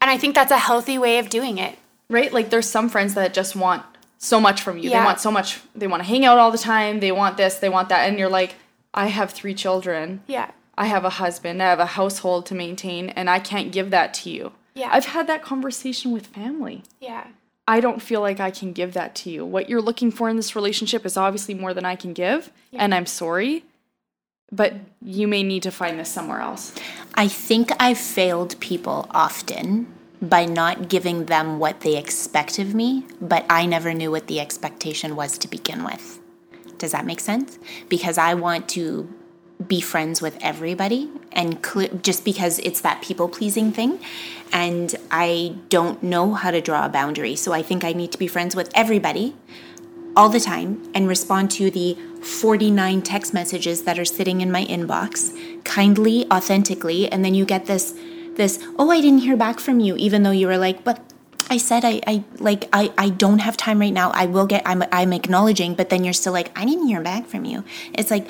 And 0.00 0.10
I 0.10 0.18
think 0.18 0.34
that's 0.34 0.50
a 0.50 0.58
healthy 0.58 0.98
way 0.98 1.18
of 1.18 1.28
doing 1.28 1.58
it. 1.58 1.78
Right? 2.08 2.32
Like 2.32 2.50
there's 2.50 2.68
some 2.68 2.88
friends 2.88 3.14
that 3.14 3.34
just 3.34 3.54
want 3.54 3.84
so 4.18 4.40
much 4.40 4.62
from 4.62 4.78
you. 4.78 4.90
Yeah. 4.90 5.00
They 5.00 5.04
want 5.04 5.20
so 5.20 5.30
much. 5.30 5.60
They 5.74 5.86
want 5.86 6.02
to 6.02 6.08
hang 6.08 6.24
out 6.24 6.38
all 6.38 6.50
the 6.50 6.58
time. 6.58 7.00
They 7.00 7.12
want 7.12 7.36
this, 7.36 7.56
they 7.56 7.68
want 7.68 7.88
that 7.90 8.08
and 8.08 8.18
you're 8.18 8.28
like, 8.28 8.54
I 8.94 9.06
have 9.06 9.30
3 9.30 9.54
children. 9.54 10.22
Yeah. 10.26 10.50
I 10.76 10.86
have 10.86 11.04
a 11.04 11.10
husband, 11.10 11.62
I 11.62 11.66
have 11.66 11.80
a 11.80 11.86
household 11.86 12.46
to 12.46 12.54
maintain 12.54 13.10
and 13.10 13.28
I 13.28 13.38
can't 13.38 13.72
give 13.72 13.90
that 13.90 14.14
to 14.14 14.30
you. 14.30 14.52
Yeah. 14.74 14.88
I've 14.90 15.06
had 15.06 15.26
that 15.26 15.42
conversation 15.42 16.12
with 16.12 16.26
family. 16.26 16.82
Yeah. 17.00 17.26
I 17.68 17.80
don't 17.80 18.02
feel 18.02 18.20
like 18.20 18.40
I 18.40 18.50
can 18.50 18.72
give 18.72 18.94
that 18.94 19.14
to 19.16 19.30
you. 19.30 19.44
What 19.44 19.68
you're 19.68 19.82
looking 19.82 20.10
for 20.10 20.28
in 20.28 20.36
this 20.36 20.56
relationship 20.56 21.06
is 21.06 21.16
obviously 21.16 21.54
more 21.54 21.72
than 21.72 21.84
I 21.84 21.94
can 21.94 22.12
give, 22.12 22.50
and 22.72 22.92
I'm 22.92 23.06
sorry, 23.06 23.64
but 24.50 24.74
you 25.00 25.28
may 25.28 25.44
need 25.44 25.62
to 25.62 25.70
find 25.70 25.98
this 25.98 26.08
somewhere 26.08 26.40
else. 26.40 26.74
I 27.14 27.28
think 27.28 27.70
I've 27.78 27.98
failed 27.98 28.58
people 28.58 29.06
often 29.12 29.86
by 30.20 30.44
not 30.44 30.88
giving 30.88 31.26
them 31.26 31.60
what 31.60 31.80
they 31.80 31.96
expect 31.96 32.58
of 32.58 32.74
me, 32.74 33.04
but 33.20 33.46
I 33.48 33.64
never 33.66 33.94
knew 33.94 34.10
what 34.10 34.26
the 34.26 34.40
expectation 34.40 35.14
was 35.14 35.38
to 35.38 35.48
begin 35.48 35.84
with. 35.84 36.18
Does 36.78 36.92
that 36.92 37.06
make 37.06 37.20
sense? 37.20 37.58
Because 37.88 38.18
I 38.18 38.34
want 38.34 38.68
to 38.70 39.08
be 39.68 39.80
friends 39.80 40.20
with 40.20 40.36
everybody 40.40 41.10
and 41.32 41.64
cl- 41.64 41.88
just 42.02 42.24
because 42.24 42.58
it's 42.60 42.80
that 42.80 43.02
people 43.02 43.28
pleasing 43.28 43.72
thing 43.72 43.98
and 44.52 44.94
I 45.10 45.56
don't 45.68 46.02
know 46.02 46.34
how 46.34 46.50
to 46.50 46.60
draw 46.60 46.84
a 46.84 46.88
boundary. 46.88 47.36
So 47.36 47.52
I 47.52 47.62
think 47.62 47.84
I 47.84 47.92
need 47.92 48.12
to 48.12 48.18
be 48.18 48.26
friends 48.26 48.54
with 48.54 48.70
everybody 48.74 49.34
all 50.14 50.28
the 50.28 50.40
time 50.40 50.90
and 50.94 51.08
respond 51.08 51.50
to 51.52 51.70
the 51.70 51.96
49 52.22 53.02
text 53.02 53.32
messages 53.32 53.84
that 53.84 53.98
are 53.98 54.04
sitting 54.04 54.40
in 54.40 54.52
my 54.52 54.64
inbox 54.66 55.34
kindly, 55.64 56.26
authentically, 56.30 57.10
and 57.10 57.24
then 57.24 57.34
you 57.34 57.44
get 57.44 57.66
this 57.66 57.94
this, 58.34 58.58
oh, 58.78 58.90
I 58.90 59.02
didn't 59.02 59.18
hear 59.18 59.36
back 59.36 59.60
from 59.60 59.78
you, 59.78 59.94
even 59.96 60.22
though 60.22 60.30
you 60.30 60.46
were 60.46 60.56
like, 60.56 60.84
but 60.84 61.02
I 61.50 61.58
said 61.58 61.84
I, 61.84 62.00
I 62.06 62.24
like 62.38 62.66
I, 62.72 62.92
I 62.96 63.10
don't 63.10 63.40
have 63.40 63.58
time 63.58 63.78
right 63.78 63.92
now. 63.92 64.10
I 64.12 64.24
will 64.26 64.46
get 64.46 64.62
I'm 64.64 64.82
I'm 64.90 65.12
acknowledging, 65.12 65.74
but 65.74 65.90
then 65.90 66.04
you're 66.04 66.14
still 66.14 66.32
like, 66.32 66.56
I 66.58 66.64
didn't 66.64 66.86
hear 66.86 67.02
back 67.02 67.26
from 67.26 67.44
you. 67.44 67.64
It's 67.92 68.10
like 68.10 68.26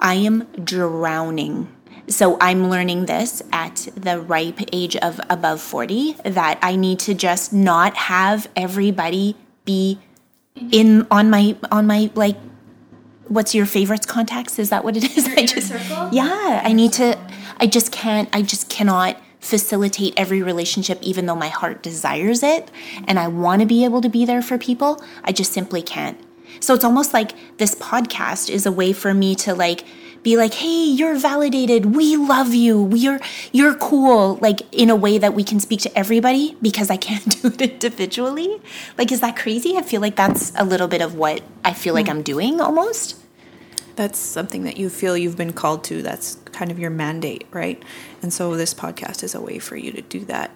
I 0.00 0.14
am 0.14 0.48
drowning. 0.64 1.68
So 2.08 2.36
I'm 2.40 2.68
learning 2.68 3.06
this 3.06 3.42
at 3.52 3.86
the 3.94 4.20
ripe 4.20 4.58
age 4.72 4.96
of 4.96 5.20
above 5.30 5.60
40 5.60 6.16
that 6.24 6.58
I 6.62 6.74
need 6.74 6.98
to 7.00 7.14
just 7.14 7.52
not 7.52 7.96
have 7.96 8.48
everybody 8.56 9.36
be 9.64 10.00
in 10.72 11.06
on 11.10 11.30
my 11.30 11.56
on 11.70 11.86
my 11.86 12.10
like 12.14 12.36
what's 13.28 13.54
your 13.54 13.66
favorites 13.66 14.06
contacts? 14.06 14.58
Is 14.58 14.70
that 14.70 14.82
what 14.82 14.96
it 14.96 15.16
is? 15.16 15.28
I 15.36 15.46
just 15.46 15.72
yeah 16.12 16.62
i 16.64 16.72
need 16.72 16.92
to 16.94 17.18
i 17.58 17.66
just 17.66 17.92
can't 17.92 18.28
i 18.34 18.42
just 18.42 18.68
cannot 18.68 19.20
facilitate 19.38 20.12
every 20.16 20.42
relationship 20.42 20.98
even 21.02 21.26
though 21.26 21.36
my 21.36 21.48
heart 21.48 21.82
desires 21.82 22.42
it 22.42 22.70
and 23.06 23.18
i 23.18 23.26
want 23.26 23.60
to 23.60 23.66
be 23.66 23.84
able 23.84 24.00
to 24.00 24.08
be 24.08 24.24
there 24.24 24.42
for 24.42 24.58
people. 24.58 25.02
I 25.24 25.32
just 25.32 25.52
simply 25.52 25.82
can't 25.82 26.18
so 26.58 26.74
it's 26.74 26.84
almost 26.84 27.14
like 27.14 27.32
this 27.58 27.74
podcast 27.76 28.50
is 28.50 28.66
a 28.66 28.72
way 28.72 28.92
for 28.92 29.14
me 29.14 29.34
to 29.34 29.54
like 29.54 29.84
be 30.22 30.36
like 30.36 30.52
hey 30.52 30.84
you're 30.84 31.16
validated 31.16 31.94
we 31.94 32.16
love 32.16 32.54
you 32.54 32.90
you're 32.94 33.20
you're 33.52 33.74
cool 33.76 34.36
like 34.36 34.60
in 34.72 34.90
a 34.90 34.96
way 34.96 35.16
that 35.16 35.32
we 35.32 35.42
can 35.42 35.58
speak 35.58 35.80
to 35.80 35.98
everybody 35.98 36.56
because 36.60 36.90
i 36.90 36.96
can't 36.96 37.42
do 37.42 37.48
it 37.48 37.60
individually 37.60 38.60
like 38.98 39.10
is 39.10 39.20
that 39.20 39.36
crazy 39.36 39.76
i 39.76 39.82
feel 39.82 40.00
like 40.00 40.16
that's 40.16 40.52
a 40.56 40.64
little 40.64 40.88
bit 40.88 41.00
of 41.00 41.14
what 41.14 41.42
i 41.64 41.72
feel 41.72 41.94
like 41.94 42.06
mm. 42.06 42.10
i'm 42.10 42.22
doing 42.22 42.60
almost 42.60 43.16
that's 44.00 44.18
something 44.18 44.64
that 44.64 44.78
you 44.78 44.88
feel 44.88 45.14
you've 45.14 45.36
been 45.36 45.52
called 45.52 45.84
to. 45.84 46.00
That's 46.00 46.36
kind 46.52 46.70
of 46.70 46.78
your 46.78 46.88
mandate, 46.88 47.46
right? 47.50 47.82
And 48.22 48.32
so 48.32 48.56
this 48.56 48.72
podcast 48.72 49.22
is 49.22 49.34
a 49.34 49.40
way 49.42 49.58
for 49.58 49.76
you 49.76 49.92
to 49.92 50.00
do 50.00 50.24
that 50.24 50.50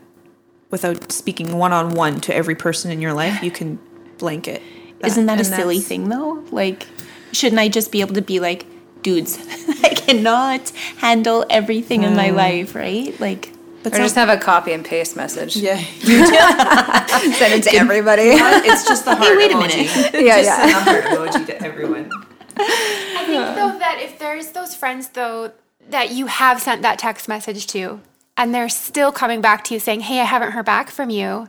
without 0.71 1.13
speaking 1.13 1.59
one 1.59 1.71
on 1.71 1.95
one 1.95 2.21
to 2.23 2.35
every 2.35 2.55
person 2.55 2.91
in 2.91 3.03
your 3.03 3.13
life. 3.13 3.43
You 3.43 3.51
can 3.51 3.79
blanket. 4.17 4.63
That. 5.05 5.13
Isn't 5.13 5.27
that 5.27 5.39
and 5.39 5.41
a 5.41 5.45
silly 5.45 5.81
thing 5.81 6.09
though? 6.09 6.45
Like, 6.51 6.87
shouldn't 7.33 7.61
I 7.61 7.69
just 7.69 7.93
be 7.93 8.01
able 8.01 8.15
to 8.15 8.23
be 8.23 8.41
like, 8.41 8.67
dudes, 9.03 9.39
I 9.83 9.91
cannot 9.91 10.71
handle 10.99 11.45
everything 11.51 12.03
mm. 12.03 12.09
in 12.09 12.17
my 12.17 12.31
mm. 12.31 12.37
life, 12.37 12.75
right? 12.75 13.19
Like, 13.21 13.53
but 13.83 13.93
or 13.93 13.97
so, 13.97 14.03
just 14.03 14.15
have 14.15 14.31
a 14.31 14.39
copy 14.39 14.73
and 14.73 14.85
paste 14.85 15.15
message. 15.15 15.57
Yeah, 15.57 15.79
You 16.01 16.25
do. 16.27 17.33
send 17.35 17.55
it 17.55 17.65
to 17.65 17.77
everybody. 17.77 18.23
It's 18.33 18.87
just 18.89 19.05
the 19.05 19.15
heart 19.15 19.29
hey, 19.29 19.37
wait 19.37 19.51
emoji. 19.51 19.85
a 19.85 20.13
minute. 20.13 20.25
yeah, 20.25 20.43
just 20.43 20.49
yeah. 20.49 20.57
Send 20.57 20.71
the 20.71 20.91
heart 20.91 21.05
emoji 21.05 21.47
to 21.47 21.63
everyone. 21.63 22.11
I 22.57 23.25
think 23.27 23.57
though 23.57 23.79
that 23.79 23.99
if 24.01 24.19
there's 24.19 24.53
those 24.53 24.75
friends 24.75 25.09
though 25.09 25.53
that 25.91 26.13
you 26.13 26.27
have 26.27 26.63
sent 26.63 26.83
that 26.83 26.99
text 26.99 27.29
message 27.29 27.67
to 27.69 28.01
and 28.37 28.55
they're 28.55 28.69
still 28.69 29.13
coming 29.13 29.41
back 29.41 29.65
to 29.65 29.75
you 29.75 29.81
saying, 29.81 30.01
"Hey, 30.01 30.21
I 30.21 30.25
haven't 30.25 30.53
heard 30.53 30.65
back 30.65 30.91
from 30.91 31.11
you." 31.11 31.49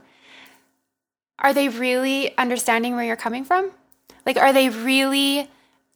Are 1.40 1.54
they 1.54 1.70
really 1.70 2.36
understanding 2.38 2.96
where 2.96 3.06
you're 3.06 3.16
coming 3.16 3.44
from? 3.44 3.72
Like 4.26 4.38
are 4.38 4.54
they 4.54 4.70
really 4.70 5.50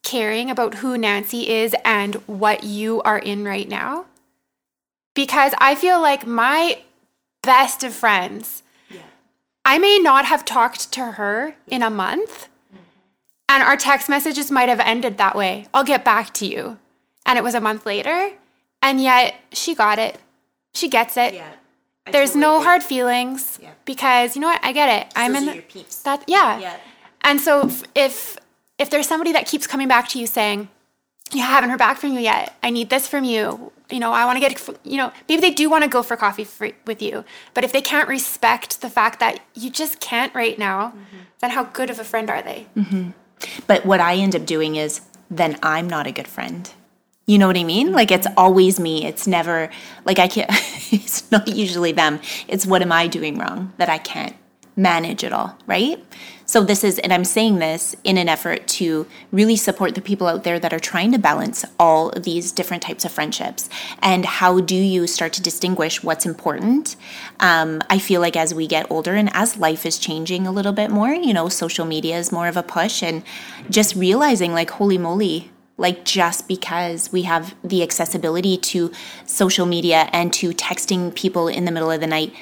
caring 0.04 0.50
about 0.50 0.76
who 0.76 0.98
Nancy 0.98 1.50
is 1.50 1.76
and 1.84 2.16
what 2.28 2.64
you 2.64 3.02
are 3.02 3.20
in 3.20 3.44
right 3.44 3.68
now? 3.68 4.06
Because 5.14 5.54
I 5.60 5.76
feel 5.76 6.02
like 6.02 6.26
my 6.26 6.80
best 7.42 7.84
of 7.84 7.94
friends, 7.94 8.64
yeah. 8.90 9.02
I 9.66 9.78
may 9.80 10.00
not 10.00 10.26
have 10.26 10.46
talked 10.46 10.92
to 10.94 11.14
her 11.14 11.56
in 11.68 11.82
a 11.82 11.90
month, 11.90 12.48
and 13.50 13.64
our 13.64 13.76
text 13.76 14.08
messages 14.08 14.52
might 14.52 14.70
have 14.70 14.80
ended 14.80 15.18
that 15.18 15.36
way. 15.36 15.66
I'll 15.74 15.84
get 15.84 16.06
back 16.06 16.34
to 16.36 16.46
you. 16.46 16.78
And 17.26 17.38
it 17.38 17.44
was 17.44 17.56
a 17.56 17.62
month 17.62 17.86
later. 17.86 18.32
And 18.82 19.02
yet 19.02 19.36
she 19.52 19.76
got 19.76 20.00
it. 20.00 20.20
She 20.74 20.88
gets 20.88 21.18
it. 21.18 21.34
Yeah. 21.34 21.52
There's 22.12 22.30
totally 22.30 22.42
no 22.42 22.56
agree. 22.56 22.66
hard 22.66 22.84
feelings 22.84 23.60
yeah. 23.62 23.72
because 23.86 24.36
you 24.36 24.42
know 24.42 24.48
what? 24.48 24.64
I 24.64 24.72
get 24.72 25.02
it. 25.02 25.14
I'm 25.16 25.36
in 25.36 25.46
the, 25.46 25.86
that 26.04 26.24
yeah. 26.28 26.60
yeah. 26.60 26.78
And 27.22 27.40
so 27.40 27.70
if 27.96 28.38
if 28.78 28.90
there's 28.90 29.08
somebody 29.08 29.32
that 29.34 29.46
keeps 29.46 29.68
coming 29.68 29.88
back 29.88 30.08
to 30.10 30.20
you 30.20 30.28
saying, 30.28 30.70
"You 31.32 31.42
haven't 31.42 31.70
heard 31.70 31.80
back 31.80 31.98
from 31.98 32.14
you 32.14 32.20
yet. 32.20 32.56
I 32.64 32.70
need 32.70 32.90
this 32.90 33.08
from 33.08 33.24
you." 33.24 33.72
You 33.92 34.00
know, 34.00 34.14
I 34.14 34.24
want 34.26 34.36
to 34.36 34.40
get, 34.40 34.70
you 34.84 34.98
know, 34.98 35.12
maybe 35.28 35.42
they 35.42 35.50
do 35.50 35.68
want 35.68 35.84
to 35.84 35.90
go 35.90 36.04
for 36.04 36.16
coffee 36.16 36.44
for, 36.44 36.70
with 36.86 37.02
you, 37.02 37.26
but 37.56 37.64
if 37.64 37.72
they 37.72 37.82
can't 37.82 38.08
respect 38.08 38.82
the 38.82 38.90
fact 38.90 39.20
that 39.20 39.40
you 39.56 39.72
just 39.72 40.00
can't 40.00 40.32
right 40.36 40.60
now, 40.60 40.90
mm-hmm. 40.90 41.18
then 41.40 41.50
how 41.50 41.64
good 41.64 41.90
of 41.90 41.98
a 41.98 42.04
friend 42.04 42.30
are 42.30 42.44
they? 42.44 42.68
Mm-hmm. 42.78 43.10
But 43.66 43.88
what 43.88 44.00
I 44.00 44.18
end 44.18 44.36
up 44.36 44.46
doing 44.46 44.76
is 44.76 45.02
then 45.32 45.58
I'm 45.64 45.90
not 45.90 46.06
a 46.06 46.12
good 46.12 46.28
friend. 46.28 46.72
You 47.30 47.38
know 47.38 47.46
what 47.46 47.58
I 47.58 47.64
mean? 47.64 47.92
Like 47.92 48.10
it's 48.10 48.26
always 48.36 48.80
me. 48.80 49.06
It's 49.06 49.28
never 49.28 49.70
like 50.04 50.18
I 50.18 50.28
can't, 50.28 50.50
it's 50.92 51.30
not 51.30 51.48
usually 51.48 51.92
them. 51.92 52.20
It's 52.48 52.66
what 52.66 52.82
am 52.82 52.92
I 52.92 53.06
doing 53.06 53.38
wrong 53.38 53.72
that 53.78 53.88
I 53.88 54.00
can't 54.00 54.36
manage 54.76 55.24
it 55.24 55.32
all, 55.32 55.56
right? 55.68 56.04
So, 56.46 56.64
this 56.64 56.84
is, 56.84 56.98
and 56.98 57.14
I'm 57.14 57.26
saying 57.26 57.60
this 57.60 57.96
in 58.04 58.18
an 58.18 58.28
effort 58.28 58.68
to 58.80 59.06
really 59.32 59.56
support 59.56 59.94
the 59.94 60.02
people 60.02 60.26
out 60.26 60.44
there 60.44 60.58
that 60.58 60.74
are 60.74 60.80
trying 60.80 61.12
to 61.12 61.20
balance 61.20 61.64
all 61.78 62.10
of 62.10 62.24
these 62.24 62.52
different 62.52 62.82
types 62.82 63.06
of 63.06 63.12
friendships. 63.12 63.70
And 64.02 64.26
how 64.26 64.60
do 64.60 64.74
you 64.74 65.06
start 65.06 65.34
to 65.34 65.42
distinguish 65.44 66.02
what's 66.02 66.26
important? 66.26 66.96
Um, 67.40 67.84
I 67.92 68.00
feel 68.00 68.22
like 68.22 68.36
as 68.36 68.56
we 68.56 68.66
get 68.66 68.90
older 68.90 69.14
and 69.14 69.30
as 69.36 69.58
life 69.58 69.86
is 69.86 70.00
changing 70.00 70.48
a 70.48 70.52
little 70.52 70.74
bit 70.74 70.90
more, 70.90 71.10
you 71.10 71.36
know, 71.36 71.48
social 71.48 71.86
media 71.86 72.18
is 72.18 72.32
more 72.32 72.48
of 72.48 72.58
a 72.58 72.64
push, 72.64 73.04
and 73.04 73.22
just 73.70 73.96
realizing, 73.96 74.52
like, 74.52 74.72
holy 74.72 74.98
moly, 74.98 75.52
like 75.80 76.06
just 76.06 76.48
because 76.48 77.12
we 77.12 77.24
have 77.24 77.56
the 77.64 77.82
accessibility 77.82 78.58
to 78.58 78.92
social 79.26 79.66
media 79.66 80.10
and 80.14 80.32
to 80.34 80.52
texting 80.52 81.16
people 81.16 81.48
in 81.48 81.66
the 81.66 81.72
middle 81.72 81.90
of 81.90 82.02
the 82.02 82.08
night 82.08 82.34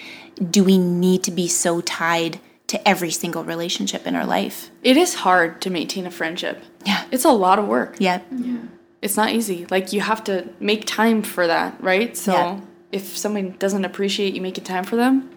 do 0.51 0.63
we 0.63 0.77
need 0.77 1.23
to 1.23 1.31
be 1.31 1.47
so 1.47 1.81
tied 1.81 2.39
to 2.67 2.87
every 2.87 3.11
single 3.11 3.43
relationship 3.43 4.05
in 4.05 4.15
our 4.15 4.25
life? 4.25 4.69
It 4.83 4.97
is 4.97 5.15
hard 5.15 5.61
to 5.61 5.69
maintain 5.69 6.05
a 6.05 6.11
friendship. 6.11 6.61
Yeah. 6.85 7.05
It's 7.11 7.25
a 7.25 7.31
lot 7.31 7.59
of 7.59 7.67
work. 7.67 7.95
Yeah. 7.99 8.21
Yeah. 8.31 8.59
It's 9.01 9.15
not 9.15 9.31
easy. 9.31 9.65
Like 9.69 9.93
you 9.93 10.01
have 10.01 10.23
to 10.25 10.49
make 10.59 10.85
time 10.85 11.21
for 11.21 11.47
that, 11.47 11.81
right? 11.81 12.15
So 12.17 12.33
yeah. 12.33 12.59
if 12.91 13.17
someone 13.17 13.55
doesn't 13.57 13.85
appreciate 13.85 14.33
you 14.33 14.41
making 14.41 14.65
time 14.65 14.83
for 14.83 14.95
them, 14.95 15.29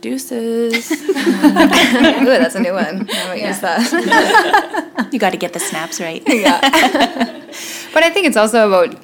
deuces. 0.00 0.90
Ooh, 1.00 1.04
that's 2.24 2.54
a 2.54 2.60
new 2.60 2.72
one. 2.72 3.08
I 3.10 3.26
won't 3.28 3.40
yeah. 3.40 3.48
use 3.48 3.60
that. 3.60 5.08
you 5.12 5.18
got 5.18 5.30
to 5.30 5.36
get 5.36 5.52
the 5.52 5.60
snaps 5.60 6.00
right. 6.00 6.22
yeah. 6.26 6.60
but 7.92 8.02
I 8.02 8.10
think 8.10 8.26
it's 8.26 8.36
also 8.36 8.68
about 8.68 8.96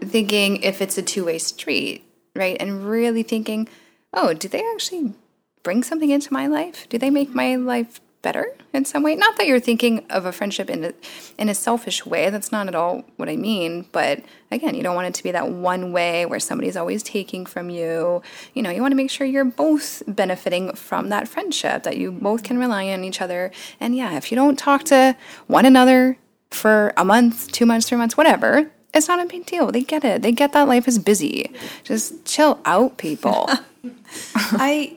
thinking 0.00 0.62
if 0.62 0.80
it's 0.82 0.98
a 0.98 1.02
two 1.02 1.24
way 1.24 1.38
street, 1.38 2.04
right? 2.34 2.56
And 2.60 2.88
really 2.88 3.22
thinking, 3.22 3.68
oh, 4.12 4.34
do 4.34 4.48
they 4.48 4.62
actually 4.74 5.14
bring 5.62 5.82
something 5.82 6.10
into 6.10 6.32
my 6.32 6.46
life? 6.46 6.88
Do 6.88 6.98
they 6.98 7.10
make 7.10 7.34
my 7.34 7.56
life 7.56 8.00
better 8.24 8.46
in 8.72 8.84
some 8.84 9.04
way? 9.04 9.14
Not 9.14 9.36
that 9.36 9.46
you're 9.46 9.60
thinking 9.60 10.04
of 10.10 10.26
a 10.26 10.32
friendship 10.32 10.68
in 10.68 10.84
a, 10.86 10.92
in 11.38 11.48
a 11.48 11.54
selfish 11.54 12.04
way. 12.04 12.30
That's 12.30 12.50
not 12.50 12.66
at 12.66 12.74
all 12.74 13.04
what 13.16 13.28
I 13.28 13.36
mean. 13.36 13.86
But 13.92 14.24
again, 14.50 14.74
you 14.74 14.82
don't 14.82 14.96
want 14.96 15.06
it 15.06 15.14
to 15.14 15.22
be 15.22 15.30
that 15.30 15.50
one 15.50 15.92
way 15.92 16.26
where 16.26 16.40
somebody's 16.40 16.76
always 16.76 17.04
taking 17.04 17.46
from 17.46 17.70
you. 17.70 18.22
You 18.54 18.62
know, 18.62 18.70
you 18.70 18.80
want 18.80 18.90
to 18.90 18.96
make 18.96 19.10
sure 19.10 19.24
you're 19.24 19.44
both 19.44 20.02
benefiting 20.08 20.74
from 20.74 21.10
that 21.10 21.28
friendship, 21.28 21.84
that 21.84 21.96
you 21.96 22.10
both 22.10 22.42
can 22.42 22.58
rely 22.58 22.88
on 22.88 23.04
each 23.04 23.20
other. 23.20 23.52
And 23.78 23.94
yeah, 23.94 24.16
if 24.16 24.32
you 24.32 24.36
don't 24.36 24.58
talk 24.58 24.82
to 24.84 25.16
one 25.46 25.66
another 25.66 26.18
for 26.50 26.92
a 26.96 27.04
month, 27.04 27.52
two 27.52 27.66
months, 27.66 27.88
three 27.88 27.98
months, 27.98 28.16
whatever, 28.16 28.72
it's 28.92 29.08
not 29.08 29.20
a 29.20 29.26
big 29.26 29.44
deal. 29.44 29.70
They 29.70 29.82
get 29.82 30.04
it. 30.04 30.22
They 30.22 30.32
get 30.32 30.52
that 30.52 30.66
life 30.66 30.88
is 30.88 30.98
busy. 30.98 31.52
Just 31.82 32.24
chill 32.24 32.60
out, 32.64 32.96
people. 32.96 33.50
I 34.34 34.96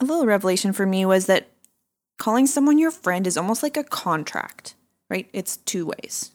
a 0.00 0.04
little 0.04 0.26
revelation 0.26 0.72
for 0.72 0.86
me 0.86 1.04
was 1.04 1.26
that 1.26 1.48
calling 2.18 2.46
someone 2.46 2.78
your 2.78 2.90
friend 2.90 3.26
is 3.26 3.36
almost 3.36 3.62
like 3.62 3.76
a 3.76 3.84
contract, 3.84 4.74
right? 5.08 5.28
It's 5.32 5.56
two 5.58 5.86
ways. 5.86 6.32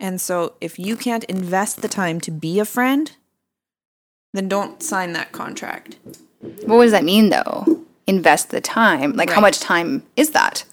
And 0.00 0.20
so 0.20 0.54
if 0.60 0.78
you 0.78 0.96
can't 0.96 1.24
invest 1.24 1.82
the 1.82 1.88
time 1.88 2.20
to 2.22 2.30
be 2.30 2.58
a 2.58 2.64
friend, 2.64 3.12
then 4.32 4.48
don't 4.48 4.82
sign 4.82 5.12
that 5.12 5.32
contract. 5.32 5.96
What 6.64 6.82
does 6.82 6.92
that 6.92 7.04
mean 7.04 7.30
though? 7.30 7.84
Invest 8.06 8.50
the 8.50 8.60
time. 8.60 9.12
Like 9.12 9.28
right. 9.28 9.34
how 9.34 9.40
much 9.40 9.60
time 9.60 10.02
is 10.16 10.30
that? 10.30 10.64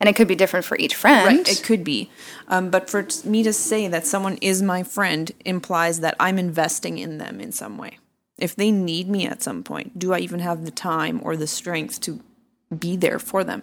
And 0.00 0.08
it 0.08 0.16
could 0.16 0.26
be 0.26 0.34
different 0.34 0.64
for 0.64 0.76
each 0.78 0.96
friend. 0.96 1.38
Right, 1.38 1.48
it 1.48 1.62
could 1.62 1.84
be. 1.84 2.10
Um, 2.48 2.70
but 2.70 2.90
for 2.90 3.06
me 3.24 3.44
to 3.44 3.52
say 3.52 3.86
that 3.86 4.04
someone 4.04 4.36
is 4.38 4.60
my 4.60 4.82
friend 4.82 5.30
implies 5.44 6.00
that 6.00 6.16
I'm 6.18 6.38
investing 6.38 6.98
in 6.98 7.18
them 7.18 7.40
in 7.40 7.52
some 7.52 7.78
way 7.78 7.98
if 8.42 8.56
they 8.56 8.72
need 8.72 9.08
me 9.08 9.26
at 9.26 9.42
some 9.42 9.62
point, 9.62 9.98
do 9.98 10.12
I 10.12 10.18
even 10.18 10.40
have 10.40 10.64
the 10.64 10.72
time 10.72 11.20
or 11.22 11.36
the 11.36 11.46
strength 11.46 12.00
to 12.02 12.20
be 12.72 12.96
there 12.96 13.18
for 13.18 13.44
them? 13.44 13.62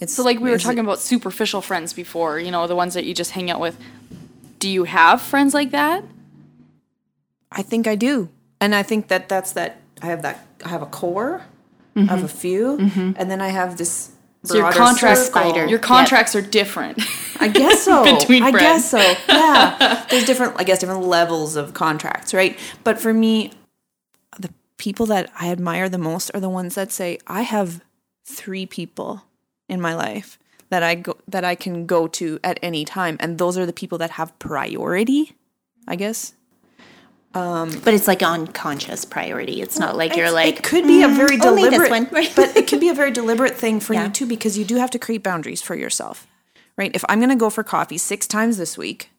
It's 0.00 0.14
so 0.14 0.24
like 0.24 0.40
we 0.40 0.50
were 0.50 0.58
talking 0.58 0.78
it, 0.78 0.82
about 0.82 0.98
superficial 0.98 1.60
friends 1.60 1.92
before, 1.92 2.38
you 2.38 2.50
know, 2.50 2.66
the 2.66 2.74
ones 2.74 2.94
that 2.94 3.04
you 3.04 3.14
just 3.14 3.30
hang 3.32 3.50
out 3.50 3.60
with. 3.60 3.78
Do 4.58 4.68
you 4.68 4.84
have 4.84 5.20
friends 5.20 5.54
like 5.54 5.70
that? 5.70 6.04
I 7.52 7.62
think 7.62 7.86
I 7.86 7.94
do. 7.94 8.28
And 8.60 8.74
I 8.74 8.82
think 8.82 9.08
that 9.08 9.28
that's 9.28 9.52
that 9.52 9.80
I 10.02 10.06
have 10.06 10.22
that 10.22 10.46
I 10.64 10.68
have 10.68 10.82
a 10.82 10.86
core 10.86 11.42
mm-hmm. 11.94 12.12
of 12.12 12.24
a 12.24 12.28
few 12.28 12.78
mm-hmm. 12.78 13.12
and 13.16 13.30
then 13.30 13.40
I 13.40 13.48
have 13.48 13.76
this 13.76 14.10
So 14.42 14.54
your 14.54 14.64
broader 14.64 14.78
contracts, 14.78 15.26
circle. 15.26 15.42
Spider. 15.42 15.66
your 15.66 15.78
contracts 15.78 16.34
are 16.34 16.42
different. 16.42 17.00
I 17.38 17.48
guess 17.48 17.82
so. 17.82 18.04
Between 18.18 18.42
I 18.42 18.50
friends. 18.50 18.90
guess 18.90 18.90
so. 18.90 19.14
Yeah. 19.28 20.06
There's 20.10 20.24
different, 20.24 20.54
I 20.56 20.64
guess, 20.64 20.80
different 20.80 21.02
levels 21.02 21.56
of 21.56 21.74
contracts, 21.74 22.34
right? 22.34 22.58
But 22.82 23.00
for 23.00 23.12
me, 23.14 23.48
the 23.48 23.63
people 24.78 25.06
that 25.06 25.30
I 25.38 25.50
admire 25.50 25.88
the 25.88 25.98
most 25.98 26.30
are 26.34 26.40
the 26.40 26.48
ones 26.50 26.74
that 26.74 26.92
say, 26.92 27.18
I 27.26 27.42
have 27.42 27.80
three 28.26 28.66
people 28.66 29.24
in 29.68 29.80
my 29.80 29.94
life 29.94 30.38
that 30.70 30.82
I 30.82 30.94
go 30.96 31.16
that 31.28 31.44
I 31.44 31.54
can 31.54 31.86
go 31.86 32.06
to 32.08 32.38
at 32.42 32.58
any 32.62 32.84
time. 32.84 33.16
And 33.20 33.38
those 33.38 33.56
are 33.58 33.66
the 33.66 33.72
people 33.72 33.98
that 33.98 34.12
have 34.12 34.36
priority, 34.38 35.32
I 35.86 35.96
guess. 35.96 36.34
But 37.32 37.94
it's 37.94 38.06
like 38.06 38.22
unconscious 38.22 39.04
priority. 39.04 39.60
It's 39.60 39.78
not 39.78 39.96
like 39.96 40.16
you're 40.16 40.30
like 40.30 40.58
it 40.58 40.62
could 40.62 40.86
be 40.86 41.02
a 41.02 41.08
very 41.08 41.36
"Mm, 41.36 41.44
only 41.46 41.62
this 41.64 41.72
deliberate 41.72 42.12
one." 42.12 42.28
but 42.36 42.56
it 42.56 42.68
could 42.68 42.78
be 42.80 42.88
a 42.88 42.94
very 42.94 43.10
deliberate 43.10 43.56
thing 43.56 43.80
for 43.80 43.92
Yeah. 43.94 44.04
you 44.04 44.10
too 44.10 44.26
because 44.26 44.56
you 44.56 44.64
do 44.64 44.76
have 44.76 44.90
to 44.90 44.98
create 45.00 45.22
boundaries 45.24 45.60
for 45.60 45.74
yourself 45.74 46.28
right 46.78 46.92
if 46.94 47.04
i'm 47.08 47.18
going 47.18 47.30
to 47.30 47.36
go 47.36 47.50
for 47.50 47.64
coffee 47.64 47.98
six 47.98 48.28
times 48.28 48.56
this 48.56 48.78
week 48.78 49.10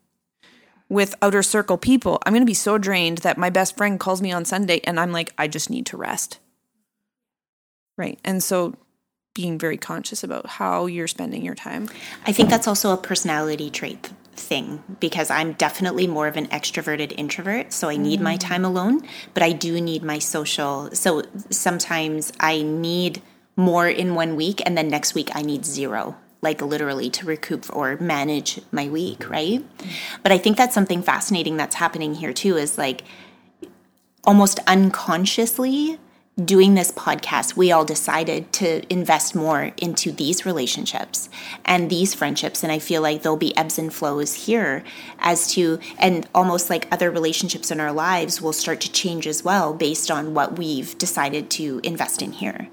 with 0.90 1.16
outer 1.22 1.44
circle 1.44 1.78
people 1.78 2.22
i'm 2.26 2.34
going 2.34 2.42
to 2.42 2.46
be 2.46 2.54
so 2.54 2.78
drained 2.78 3.20
that 3.20 3.38
my 3.38 3.50
best 3.50 3.78
friend 3.78 4.00
calls 4.00 4.22
me 4.22 4.32
on 4.32 4.46
sunday 4.46 4.80
and 4.84 5.00
i'm 5.00 5.12
like 5.12 5.34
i 5.38 5.48
just 5.48 5.70
need 5.70 5.86
to 5.86 5.98
rest 5.98 6.40
right 7.98 8.20
and 8.24 8.44
so 8.44 8.76
being 9.34 9.60
very 9.60 9.78
conscious 9.78 10.24
about 10.24 10.46
how 10.48 10.86
you're 10.86 11.08
spending 11.08 11.44
your 11.44 11.56
time 11.56 11.90
I 12.26 12.32
think 12.32 12.50
that's 12.50 12.68
also 12.68 12.92
a 12.92 12.98
personality 12.98 13.70
trait 13.70 14.12
thing 14.36 14.84
because 15.00 15.30
I'm 15.30 15.54
definitely 15.54 16.08
more 16.08 16.28
of 16.28 16.38
an 16.38 16.48
extroverted 16.48 17.14
introvert. 17.18 17.74
So 17.74 17.90
I 17.90 17.98
need 17.98 18.22
my 18.22 18.36
mm. 18.36 18.40
time 18.40 18.66
alone, 18.66 19.02
but 19.34 19.44
I 19.44 19.52
do 19.52 19.80
need 19.82 20.04
my 20.04 20.20
social. 20.20 20.90
So 20.94 21.24
sometimes 21.50 22.32
I 22.40 22.62
need 22.62 23.22
more 23.56 23.88
in 23.88 24.16
one 24.16 24.36
week, 24.36 24.62
and 24.66 24.78
then 24.78 24.90
next 24.90 25.16
week 25.16 25.30
I 25.34 25.42
need 25.42 25.66
zero, 25.66 26.18
like 26.42 26.62
literally 26.62 27.10
to 27.10 27.26
recoup 27.26 27.66
or 27.76 27.98
manage 27.98 28.60
my 28.72 28.88
week, 28.88 29.30
right? 29.30 29.64
But 30.24 30.32
I 30.32 30.38
think 30.38 30.58
that's 30.58 30.74
something 30.74 31.02
fascinating 31.02 31.58
that's 31.58 31.76
happening 31.76 32.16
here 32.16 32.34
too 32.34 32.58
is 32.58 32.78
like 32.78 33.04
almost 34.24 34.60
unconsciously 34.68 36.00
doing 36.44 36.74
this 36.76 36.92
podcast, 36.92 37.56
we 37.56 37.72
all 37.72 37.86
decided 37.86 38.52
to 38.52 38.82
invest 38.92 39.36
more 39.36 39.72
into 39.78 40.12
these 40.12 40.46
relationships 40.46 41.30
and 41.64 41.90
these 41.90 42.14
friendships. 42.14 42.62
And 42.62 42.72
I 42.72 42.80
feel 42.80 43.02
like 43.02 43.22
there'll 43.22 43.38
be 43.38 43.56
ebbs 43.56 43.80
and 43.80 43.94
flows 43.94 44.46
here 44.46 44.84
as 45.20 45.52
to, 45.54 45.80
and 45.98 46.28
almost 46.36 46.70
like 46.70 46.88
other 46.92 47.10
relationships 47.10 47.72
in 47.72 47.80
our 47.80 47.94
lives 47.94 48.42
will 48.42 48.54
start 48.54 48.82
to 48.82 48.92
change 48.92 49.28
as 49.28 49.44
well 49.44 49.74
based 49.74 50.12
on 50.12 50.34
what 50.34 50.58
we've 50.58 50.98
decided 50.98 51.50
to 51.52 51.80
invest 51.84 52.22
in 52.22 52.34
here. 52.34 52.68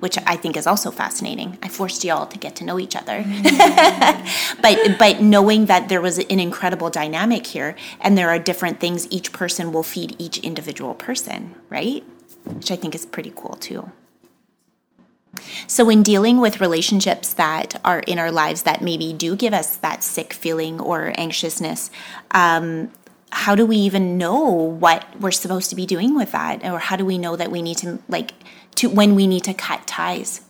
Which 0.00 0.16
I 0.26 0.36
think 0.36 0.56
is 0.56 0.66
also 0.66 0.92
fascinating. 0.92 1.58
I 1.60 1.68
forced 1.68 2.04
y'all 2.04 2.26
to 2.26 2.38
get 2.38 2.54
to 2.56 2.64
know 2.64 2.78
each 2.78 2.94
other, 2.94 3.24
but 4.62 4.96
but 4.96 5.20
knowing 5.20 5.66
that 5.66 5.88
there 5.88 6.00
was 6.00 6.18
an 6.18 6.38
incredible 6.38 6.88
dynamic 6.88 7.48
here, 7.48 7.74
and 8.00 8.16
there 8.16 8.28
are 8.28 8.38
different 8.38 8.78
things 8.78 9.08
each 9.10 9.32
person 9.32 9.72
will 9.72 9.82
feed 9.82 10.14
each 10.18 10.38
individual 10.38 10.94
person, 10.94 11.56
right? 11.68 12.04
which 12.54 12.70
I 12.70 12.76
think 12.76 12.94
is 12.94 13.06
pretty 13.06 13.32
cool 13.34 13.56
too. 13.56 13.90
So, 15.66 15.88
in 15.88 16.02
dealing 16.02 16.40
with 16.40 16.60
relationships 16.60 17.32
that 17.34 17.80
are 17.84 18.00
in 18.00 18.18
our 18.18 18.32
lives 18.32 18.62
that 18.62 18.82
maybe 18.82 19.12
do 19.12 19.36
give 19.36 19.52
us 19.52 19.76
that 19.76 20.02
sick 20.02 20.32
feeling 20.32 20.80
or 20.80 21.12
anxiousness, 21.16 21.90
um, 22.32 22.90
how 23.30 23.54
do 23.54 23.66
we 23.66 23.76
even 23.76 24.16
know 24.16 24.48
what 24.48 25.06
we're 25.20 25.30
supposed 25.30 25.70
to 25.70 25.76
be 25.76 25.86
doing 25.86 26.16
with 26.16 26.32
that? 26.32 26.64
Or 26.64 26.78
how 26.78 26.96
do 26.96 27.04
we 27.04 27.18
know 27.18 27.36
that 27.36 27.50
we 27.50 27.62
need 27.62 27.76
to, 27.78 27.98
like, 28.08 28.32
to 28.78 28.88
when 28.88 29.14
we 29.14 29.26
need 29.26 29.44
to 29.44 29.54
cut 29.54 29.86
ties? 29.86 30.42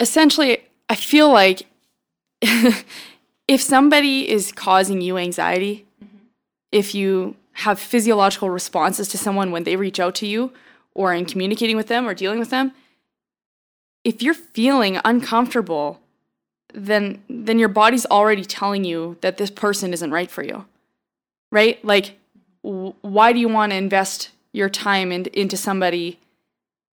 Essentially, 0.00 0.62
I 0.88 0.94
feel 0.94 1.30
like 1.32 1.66
if 2.42 3.60
somebody 3.60 4.28
is 4.28 4.52
causing 4.52 5.00
you 5.00 5.16
anxiety, 5.16 5.86
if 6.70 6.94
you 6.94 7.36
have 7.52 7.80
physiological 7.80 8.50
responses 8.50 9.08
to 9.08 9.18
someone 9.18 9.50
when 9.50 9.64
they 9.64 9.74
reach 9.76 9.98
out 9.98 10.14
to 10.16 10.26
you 10.26 10.52
or 10.94 11.12
in 11.12 11.24
communicating 11.24 11.76
with 11.76 11.88
them 11.88 12.06
or 12.06 12.14
dealing 12.14 12.38
with 12.38 12.50
them, 12.50 12.72
if 14.04 14.22
you're 14.22 14.34
feeling 14.34 15.00
uncomfortable, 15.04 16.00
then 16.72 17.22
then 17.28 17.58
your 17.58 17.68
body's 17.68 18.06
already 18.06 18.44
telling 18.44 18.84
you 18.84 19.16
that 19.20 19.38
this 19.38 19.50
person 19.50 19.92
isn't 19.92 20.10
right 20.10 20.30
for 20.30 20.42
you. 20.42 20.66
Right? 21.50 21.82
Like 21.84 22.18
w- 22.62 22.94
why 23.00 23.32
do 23.32 23.38
you 23.38 23.48
want 23.48 23.72
to 23.72 23.76
invest 23.76 24.30
your 24.58 24.68
time 24.68 25.10
in, 25.12 25.24
into 25.26 25.56
somebody 25.56 26.18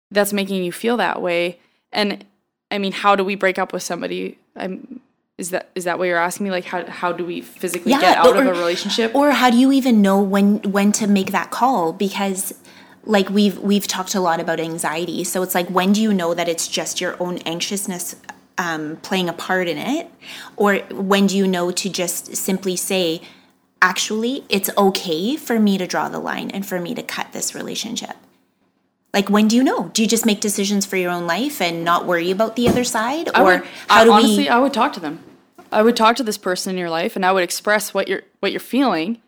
that's 0.10 0.34
making 0.34 0.63
you 0.63 0.71
feel 0.71 0.97
that 0.97 1.21
way? 1.21 1.60
And 1.93 2.26
I 2.69 2.78
mean, 2.78 2.91
how 2.91 3.15
do 3.15 3.24
we 3.24 3.36
break 3.36 3.58
up 3.58 3.71
with 3.71 3.84
somebody? 3.84 4.38
I'm 4.56 5.02
is 5.41 5.50
that 5.50 5.69
is 5.74 5.86
that 5.86 5.97
what 5.97 6.06
you're 6.06 6.19
asking 6.19 6.43
me? 6.45 6.52
Like 6.52 6.65
how 6.65 6.86
how 6.86 7.12
do 7.12 7.26
we 7.26 7.41
physically 7.41 7.93
get 7.93 8.17
out 8.17 8.38
of 8.38 8.45
a 8.45 8.52
relationship? 8.52 9.15
Or 9.15 9.32
how 9.32 9.50
do 9.50 9.58
you 9.58 9.71
even 9.71 10.02
know 10.02 10.21
when 10.21 10.62
when 10.62 10.91
to 10.93 11.08
make 11.08 11.32
that 11.32 11.50
call? 11.50 11.93
Because 11.93 12.54
like 13.06 13.30
we've 13.30 13.58
we've 13.58 13.88
talked 13.88 14.13
a 14.13 14.19
lot 14.19 14.39
about 14.39 14.60
anxiety. 14.60 15.24
So 15.24 15.41
it's 15.41 15.56
like 15.56 15.67
when 15.69 15.93
do 15.93 16.02
you 16.02 16.13
know 16.13 16.36
that 16.36 16.47
it's 16.47 16.67
just 16.67 17.02
your 17.02 17.15
own 17.19 17.39
anxiousness 17.39 18.15
um, 18.60 18.97
playing 18.97 19.30
a 19.30 19.34
part 19.34 19.67
in 19.67 19.80
it? 19.80 20.12
Or 20.58 20.78
when 20.91 21.26
do 21.26 21.36
you 21.36 21.47
know 21.47 21.71
to 21.71 21.89
just 21.89 22.36
simply 22.36 22.76
say, 22.76 23.21
actually, 23.82 24.44
it's 24.50 24.70
okay 24.78 25.36
for 25.36 25.60
me 25.60 25.78
to 25.78 25.88
draw 25.88 26.10
the 26.10 26.20
line 26.20 26.52
and 26.52 26.65
for 26.65 26.80
me 26.80 26.94
to 26.96 27.04
cut 27.04 27.32
this 27.34 27.56
relationship? 27.56 28.15
Like 29.13 29.30
when 29.30 29.48
do 29.48 29.56
you 29.56 29.63
know? 29.63 29.89
Do 29.94 30.02
you 30.02 30.08
just 30.08 30.26
make 30.26 30.39
decisions 30.39 30.86
for 30.86 30.96
your 30.96 31.12
own 31.12 31.28
life 31.28 31.62
and 31.62 31.84
not 31.84 32.06
worry 32.06 32.32
about 32.32 32.56
the 32.56 32.70
other 32.70 32.84
side? 32.84 33.30
I 33.36 33.41
Or 33.41 33.46
would- 33.46 33.63
how 33.88 34.02
I- 34.02 34.04
do 34.06 34.12
honestly, 34.12 34.30
we 34.30 34.34
Honestly, 34.38 34.50
I 34.50 34.60
would 34.60 34.74
talk 34.74 34.94
to 34.94 35.00
them. 35.00 35.24
I 35.72 35.82
would 35.82 35.96
talk 35.96 36.15
to 36.17 36.24
this 36.24 36.38
person 36.38 36.72
in 36.74 36.78
your 36.78 36.89
life, 36.89 37.15
and 37.15 37.26
I 37.26 37.32
would 37.32 37.44
express 37.44 37.94
what 37.94 38.08
you're 38.08 38.24
what 38.41 38.52
you're 38.52 38.60
feeling, 38.60 39.22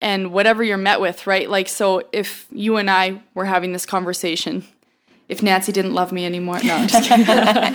and 0.00 0.32
whatever 0.32 0.62
you're 0.62 0.76
met 0.76 1.00
with. 1.00 1.26
Right? 1.26 1.48
Like, 1.50 1.68
so 1.68 2.02
if 2.12 2.46
you 2.52 2.76
and 2.76 2.90
I 2.90 3.22
were 3.34 3.44
having 3.46 3.72
this 3.72 3.84
conversation, 3.86 4.64
if 5.28 5.42
Nancy 5.42 5.72
didn't 5.72 5.92
love 5.92 6.10
me 6.10 6.24
anymore, 6.24 6.58
no, 6.64 6.76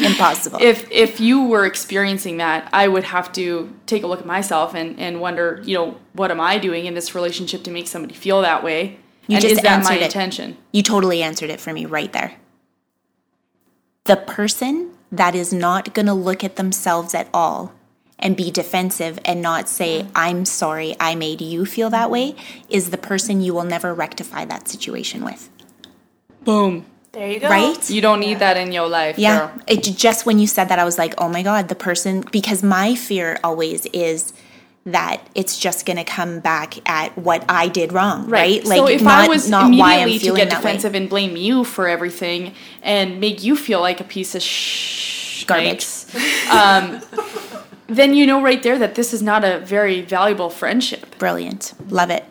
impossible? 0.02 0.60
if 0.62 0.90
if 0.92 1.20
you 1.20 1.46
were 1.46 1.66
experiencing 1.66 2.38
that, 2.38 2.68
I 2.74 2.88
would 2.88 3.04
have 3.04 3.32
to 3.34 3.74
take 3.86 4.04
a 4.04 4.08
look 4.08 4.22
at 4.22 4.26
myself 4.26 4.74
and 4.74 5.00
and 5.00 5.22
wonder, 5.22 5.62
you 5.64 5.76
know, 5.78 5.98
what 6.14 6.32
am 6.32 6.42
I 6.42 6.58
doing 6.58 6.86
in 6.86 6.94
this 6.94 7.14
relationship 7.14 7.64
to 7.64 7.72
make 7.72 7.88
somebody 7.88 8.14
feel 8.14 8.42
that 8.42 8.64
way? 8.64 8.98
You 9.28 9.38
and 9.38 9.42
just 9.42 9.56
is 9.56 9.62
that 9.62 9.84
my 9.84 9.96
it. 9.96 10.02
intention? 10.02 10.58
You 10.72 10.84
totally 10.84 11.24
answered 11.24 11.50
it 11.50 11.62
for 11.62 11.72
me 11.72 11.86
right 11.86 12.12
there. 12.12 12.36
The 14.06 14.18
person 14.18 14.92
that 15.12 15.34
is 15.36 15.54
not 15.54 15.94
going 15.94 16.08
to 16.08 16.14
look 16.14 16.44
at 16.44 16.58
themselves 16.58 17.14
at 17.14 17.30
all 17.34 17.72
and 18.20 18.36
be 18.36 18.52
defensive 18.52 19.20
and 19.24 19.42
not 19.42 19.70
say, 19.70 20.08
I'm 20.16 20.46
sorry, 20.46 20.96
I 21.00 21.16
made 21.16 21.42
you 21.42 21.66
feel 21.66 21.90
that 21.92 22.10
way, 22.10 22.36
is 22.70 22.90
the 22.90 22.98
person 22.98 23.42
you 23.42 23.54
will 23.54 23.64
never 23.64 23.94
rectify 23.94 24.46
that 24.46 24.68
situation 24.68 25.24
with. 25.24 25.50
Boom. 26.44 26.86
There 27.14 27.30
you 27.30 27.40
go. 27.40 27.48
Right? 27.48 27.90
You 27.90 28.02
don't 28.02 28.20
need 28.20 28.40
that 28.40 28.58
in 28.58 28.72
your 28.72 28.88
life. 28.88 29.20
Yeah. 29.20 29.48
girl. 29.48 29.62
It 29.68 29.84
just 29.84 30.26
when 30.26 30.40
you 30.40 30.48
said 30.48 30.70
that, 30.70 30.80
I 30.80 30.84
was 30.84 30.98
like, 30.98 31.14
oh 31.20 31.30
my 31.30 31.44
God, 31.44 31.70
the 31.70 31.76
person, 31.76 32.26
because 32.32 32.64
my 32.64 32.96
fear 32.96 33.40
always 33.44 33.86
is 33.88 34.34
that 34.86 35.26
it's 35.36 35.58
just 35.58 35.86
going 35.86 35.98
to 35.98 36.04
come 36.04 36.40
back 36.40 36.78
at 36.90 37.18
what 37.18 37.46
I 37.48 37.70
did 37.70 37.94
wrong, 37.94 38.28
right? 38.28 38.66
so 38.68 38.88
if 38.88 39.02
not, 39.02 39.26
I 39.26 39.28
was 39.30 39.50
not 39.50 39.72
why 39.74 39.96
I'm 39.96 40.10
immediately 40.10 40.42
to 40.42 40.46
get 40.46 40.50
that 40.50 40.58
way. 40.64 40.72
defensive 40.72 40.96
and 40.96 41.08
blame 41.08 41.38
you 41.38 41.64
for 41.64 41.88
everything 41.88 42.54
and 42.82 43.20
make 43.22 43.44
you 43.44 43.56
feel 43.56 43.80
like 43.80 44.02
a 44.02 44.04
piece 44.04 44.36
of 44.36 44.42
sh- 44.42 45.46
Garbage. 45.46 45.86
um, 46.50 47.02
then 47.88 48.14
you 48.14 48.26
know 48.26 48.42
right 48.42 48.62
there 48.64 48.78
that 48.80 48.96
this 48.96 49.14
is 49.14 49.22
not 49.22 49.44
a 49.46 49.60
very 49.60 50.02
valuable 50.02 50.50
friendship. 50.50 51.18
Brilliant. 51.18 51.74
Love 51.90 52.10
it. 52.10 52.26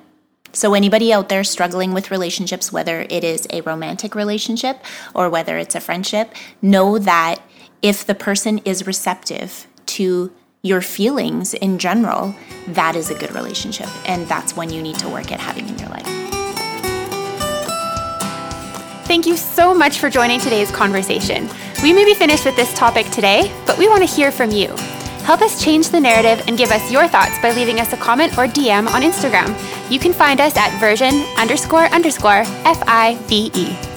So, 0.53 0.75
anybody 0.75 1.13
out 1.13 1.29
there 1.29 1.45
struggling 1.45 1.95
with 1.95 2.11
relationships, 2.11 2.71
whether 2.71 3.07
it 3.09 3.25
is 3.25 3.47
a 3.51 3.63
romantic 3.63 4.15
relationship 4.15 4.85
or 5.15 5.31
whether 5.31 5.57
it's 5.57 5.75
a 5.75 5.81
friendship, 5.81 6.35
know 6.61 6.99
that 6.99 7.41
if 7.81 8.05
the 8.05 8.15
person 8.15 8.59
is 8.59 8.87
receptive 8.87 9.67
to 9.87 10.31
your 10.63 10.81
feelings 10.81 11.55
in 11.55 11.79
general, 11.79 12.35
that 12.69 12.95
is 12.95 13.11
a 13.11 13.19
good 13.19 13.35
relationship. 13.35 13.89
And 14.09 14.29
that's 14.29 14.55
one 14.55 14.71
you 14.71 14.83
need 14.83 14.99
to 15.01 15.09
work 15.09 15.33
at 15.33 15.41
having 15.41 15.69
in 15.69 15.79
your 15.79 15.89
life. 15.89 16.07
Thank 19.07 19.27
you 19.27 19.37
so 19.37 19.75
much 19.75 19.99
for 19.99 20.09
joining 20.09 20.39
today's 20.39 20.71
conversation. 20.71 21.49
We 21.83 21.93
may 21.93 22.05
be 22.05 22.15
finished 22.15 22.45
with 22.45 22.57
this 22.57 22.73
topic 22.75 23.07
today, 23.11 23.53
but 23.67 23.77
we 23.77 23.89
want 23.89 24.09
to 24.09 24.15
hear 24.15 24.31
from 24.31 24.51
you. 24.51 24.75
Help 25.25 25.41
us 25.41 25.63
change 25.63 25.89
the 25.89 26.01
narrative 26.01 26.45
and 26.47 26.59
give 26.59 26.71
us 26.71 26.91
your 26.91 27.07
thoughts 27.07 27.39
by 27.41 27.53
leaving 27.53 27.81
us 27.81 27.93
a 27.93 27.97
comment 27.97 28.33
or 28.33 28.47
DM 28.47 28.89
on 28.89 29.03
Instagram. 29.03 29.49
You 29.91 29.99
can 29.99 30.13
find 30.13 30.41
us 30.41 30.57
at 30.57 30.79
version 30.81 31.23
underscore 31.39 31.87
underscore 31.87 32.43
F 32.65 32.83
I 32.87 33.17
V 33.27 33.51
E. 33.55 33.92